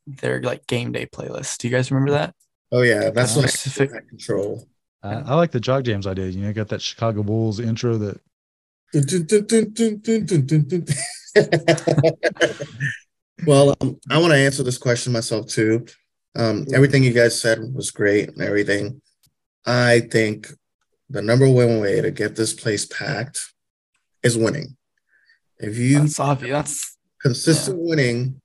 [0.06, 1.56] their like game day playlist.
[1.56, 2.34] Do you guys remember that?
[2.73, 4.66] Oh yeah, that's like specific control.
[5.03, 6.35] Uh, I like the jog jams I did.
[6.35, 8.19] You know, got that Chicago Bulls intro that.
[13.47, 15.86] well, um, I want to answer this question myself too.
[16.35, 19.03] Um, everything you guys said was great and everything.
[19.66, 20.49] I think
[21.11, 23.53] the number one way to get this place packed
[24.23, 24.77] is winning.
[25.59, 27.85] If you that's obvious, consistent yeah.
[27.86, 28.41] winning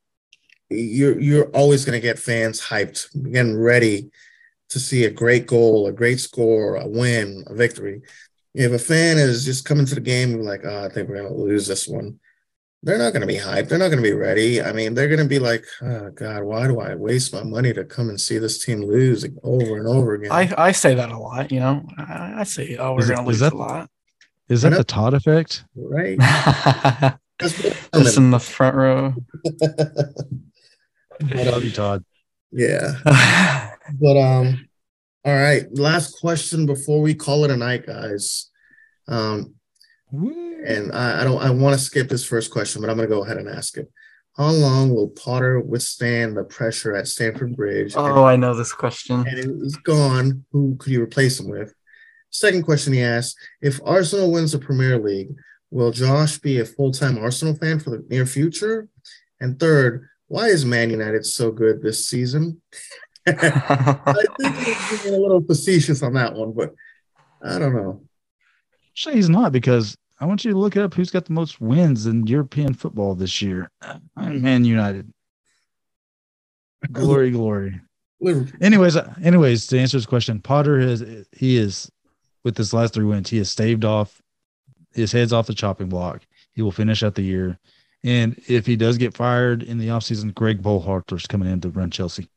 [0.70, 4.10] you're you're always going to get fans hyped, getting ready
[4.70, 8.02] to see a great goal, a great score, a win, a victory.
[8.54, 11.32] If a fan is just coming to the game like, oh, I think we're going
[11.34, 12.20] to lose this one,
[12.84, 13.70] they're not going to be hyped.
[13.70, 14.62] They're not going to be ready.
[14.62, 17.72] I mean, they're going to be like, oh God, why do I waste my money
[17.74, 20.32] to come and see this team lose over and over again?
[20.32, 21.52] I, I say that a lot.
[21.52, 23.90] You know, I, I say, oh, we're gonna lose that- a lot.
[24.50, 25.64] is that the Todd effect?
[25.76, 26.18] right?
[27.40, 27.62] That's
[27.94, 29.14] Just in the front row.
[31.34, 32.04] I love you, Todd.
[32.52, 32.94] yeah.
[34.02, 34.68] But um,
[35.24, 35.64] all right.
[35.72, 38.50] Last question before we call it a night, guys.
[39.08, 39.56] Um,
[40.12, 43.24] and I, I don't I want to skip this first question, but I'm gonna go
[43.24, 43.90] ahead and ask it.
[44.36, 47.94] How long will Potter withstand the pressure at Stamford Bridge?
[47.96, 49.22] oh, I know this question.
[49.22, 50.46] and, and he's gone.
[50.52, 51.74] Who could you replace him with?
[52.30, 55.30] Second question he asked: If Arsenal wins the Premier League,
[55.72, 58.88] will Josh be a full-time Arsenal fan for the near future?
[59.40, 62.62] And third, why is Man United so good this season?
[63.28, 66.74] I think he's being a little facetious on that one, but
[67.44, 68.02] I don't know.
[68.92, 72.06] Actually, he's not because I want you to look up who's got the most wins
[72.08, 73.70] in European football this year.
[74.16, 75.12] Man United.
[76.92, 77.82] Glory, glory.
[78.20, 78.58] Liverpool.
[78.62, 81.92] Anyways, uh, anyways, to answer his question, Potter has he is
[82.44, 84.22] with his last three wins, he has staved off
[84.94, 86.26] his head's off the chopping block.
[86.54, 87.60] He will finish out the year.
[88.08, 91.92] And if he does get fired in the offseason, Greg Bolharter's coming in to run
[91.92, 92.30] Chelsea.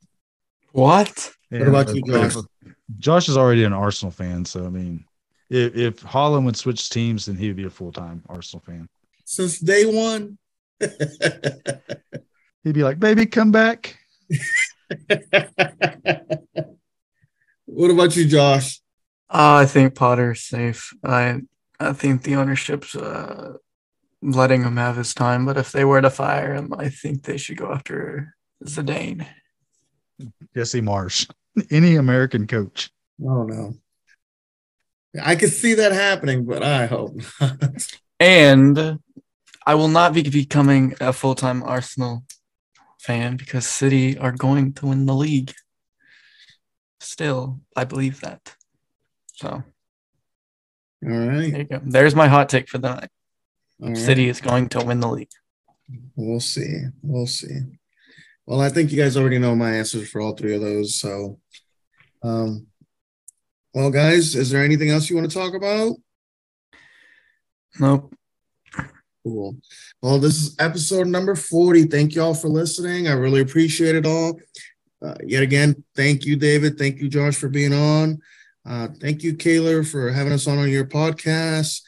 [0.73, 1.31] what?
[1.49, 2.35] What about you, Josh?
[2.99, 5.05] Josh is already an Arsenal fan, so I mean,
[5.49, 8.89] if, if Haaland would switch teams, then he would be a full time Arsenal fan.
[9.25, 10.39] Since day one.
[10.81, 13.97] He'd be like, "Baby, come back."
[17.67, 18.81] what about you, Josh?
[19.29, 20.93] Uh, I think Potter's safe.
[21.05, 21.43] I
[21.79, 23.53] I think the ownership's uh,
[24.23, 25.47] letting him have his time.
[25.47, 28.35] But if they were to fire him, I think they should go after
[28.65, 29.27] Zidane.
[30.55, 31.31] Jesse Marsch,
[31.71, 32.91] any American coach.
[33.23, 33.75] Oh no.
[35.23, 37.61] I could see that happening, but I hope not.
[38.21, 38.99] And
[39.67, 42.25] I will not be becoming a full time Arsenal
[42.99, 45.55] fan because City are going to win the league.
[47.01, 48.55] Still, I believe that.
[49.33, 49.63] So All
[51.03, 51.51] right.
[51.51, 51.81] there you go.
[51.83, 53.09] There's my hot take for the night.
[53.81, 53.97] Right.
[53.97, 55.31] City is going to win the league.
[56.15, 56.83] We'll see.
[57.03, 57.61] We'll see.
[58.47, 60.95] Well, I think you guys already know my answers for all three of those.
[61.01, 61.39] So,
[62.23, 62.67] um,
[63.73, 65.97] well, guys, is there anything else you want to talk about?
[67.79, 68.13] Nope.
[69.25, 69.57] Cool.
[70.03, 71.85] Well, this is episode number 40.
[71.85, 73.09] Thank you all for listening.
[73.09, 74.39] I really appreciate it all.
[75.03, 76.79] Uh, yet again, thank you, David.
[76.79, 78.19] Thank you, Josh, for being on.
[78.67, 81.83] Uh, thank you, Kayla, for having us on on your podcast.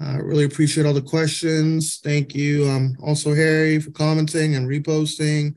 [0.00, 1.98] I really appreciate all the questions.
[1.98, 2.68] Thank you.
[2.68, 5.56] Um, also, Harry, for commenting and reposting.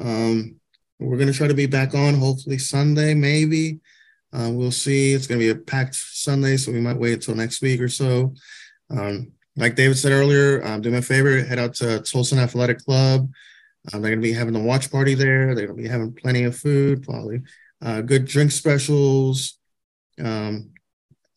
[0.00, 0.56] Um,
[1.00, 3.80] we're going to try to be back on hopefully Sunday, maybe.
[4.32, 5.12] Uh, we'll see.
[5.12, 7.88] It's going to be a packed Sunday, so we might wait until next week or
[7.88, 8.34] so.
[8.90, 12.78] Um, like David said earlier, um, do me a favor, head out to Tulsa Athletic
[12.78, 13.30] Club.
[13.88, 15.54] Uh, they're going to be having the watch party there.
[15.54, 17.42] They're going to be having plenty of food, probably
[17.82, 19.58] uh, good drink specials.
[20.22, 20.70] Um,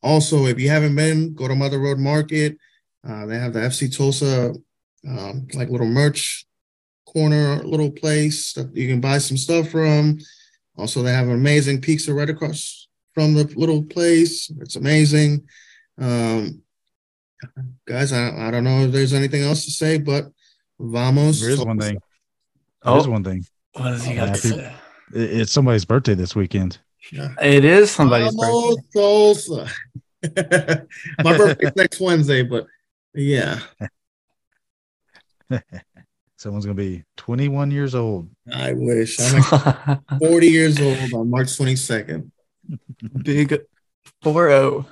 [0.05, 2.57] also, if you haven't been, go to Mother Road Market.
[3.07, 4.53] Uh, they have the FC Tulsa
[5.07, 6.45] um, like little merch
[7.07, 10.19] corner, little place that you can buy some stuff from.
[10.77, 14.51] Also, they have an amazing pizza right across from the little place.
[14.61, 15.47] It's amazing.
[15.97, 16.61] Um,
[17.87, 20.25] guys, I, I don't know if there's anything else to say, but
[20.79, 21.41] vamos.
[21.41, 21.97] There is one thing.
[22.83, 22.93] Oh.
[22.93, 23.43] There's one thing.
[23.73, 24.75] What does he got to Happy- say?
[25.13, 26.77] It's somebody's birthday this weekend.
[27.11, 27.33] Yeah.
[27.41, 29.71] It is somebody's Vamos, birthday.
[31.23, 32.67] My birthday's next Wednesday, but
[33.13, 33.59] yeah,
[36.37, 38.29] Someone's gonna be 21 years old.
[38.53, 39.19] I wish.
[39.19, 42.29] I'm like 40 years old on March 22nd.
[43.23, 43.65] Big oh.
[44.21, 44.85] 4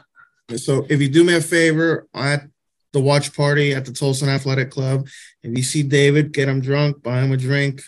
[0.57, 2.47] So if you do me a favor at
[2.91, 5.07] the watch party at the Tulsa Athletic Club,
[5.41, 7.81] if you see David, get him drunk, buy him a drink.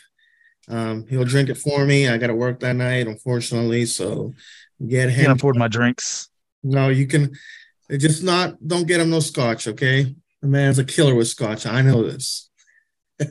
[0.67, 2.07] Um, he'll drink it for me.
[2.07, 3.85] I got to work that night, unfortunately.
[3.85, 4.33] So
[4.85, 5.25] get him.
[5.25, 6.29] Can't afford my drinks.
[6.63, 7.35] No, you can.
[7.91, 8.55] Just not.
[8.65, 10.15] Don't get him no scotch, okay?
[10.41, 11.65] The man's a killer with scotch.
[11.65, 12.49] I know this.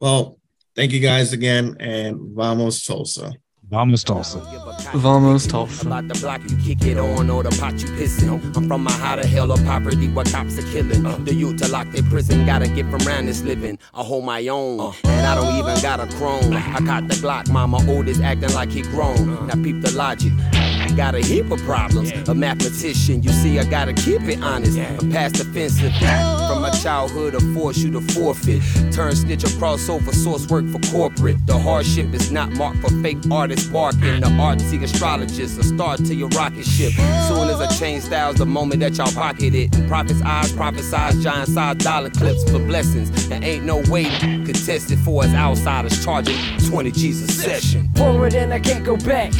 [0.00, 0.38] well,
[0.74, 3.32] thank you guys again, and vamos Tulsa.
[3.70, 4.40] Vamos Tulsa.
[4.94, 5.86] Vamos Tulsa.
[5.86, 8.28] About the block you kick it on or the pot you pissing.
[8.56, 11.06] I'm from a how the hell of poverty where cops are killing.
[11.06, 11.16] Uh.
[11.18, 13.78] The youth to lock their prison, gotta get from round this living.
[13.94, 14.92] I hold my own, uh.
[15.04, 16.52] and I don't even got a crone.
[16.52, 19.28] I caught the Glock, mama oldest acting like he grown.
[19.30, 19.46] Uh.
[19.46, 20.32] Now peep the logic.
[21.00, 22.12] I got a heap of problems.
[22.28, 24.76] A mathematician, you see, I gotta keep it honest.
[24.76, 25.94] A past offensive.
[25.96, 28.60] From my childhood, I force you to forfeit.
[28.92, 31.46] Turn snitch across over source work for corporate.
[31.46, 34.20] The hardship is not marked for fake artists barking.
[34.20, 36.92] The artsy astrologist, a star to your rocket ship.
[36.92, 39.74] Soon as I change styles, the moment that y'all pocket it.
[39.74, 43.30] And Prophets' eyes prophesize giant size dollar clips for blessings.
[43.30, 44.04] And ain't no way
[44.44, 46.36] contested for us outsiders charging
[46.68, 47.90] 20 G's a session.
[47.94, 49.32] Forward and I can't go back.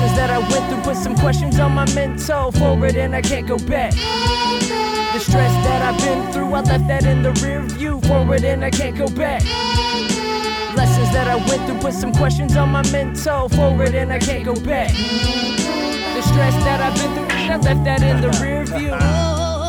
[0.00, 2.52] That I went through put some questions on my mental.
[2.52, 3.92] Forward and I can't go back.
[3.92, 8.00] The stress that I've been through, I left that in the rear view.
[8.02, 9.42] Forward and I can't go back.
[10.76, 13.48] Lessons that I went through put some questions on my mental.
[13.48, 14.90] Forward and I can't go back.
[14.92, 18.94] The stress that I've been through, I left that in the rear view.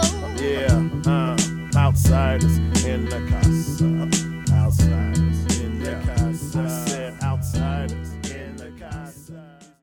[0.42, 1.38] Yeah, uh,
[1.78, 4.21] outsiders in the casa.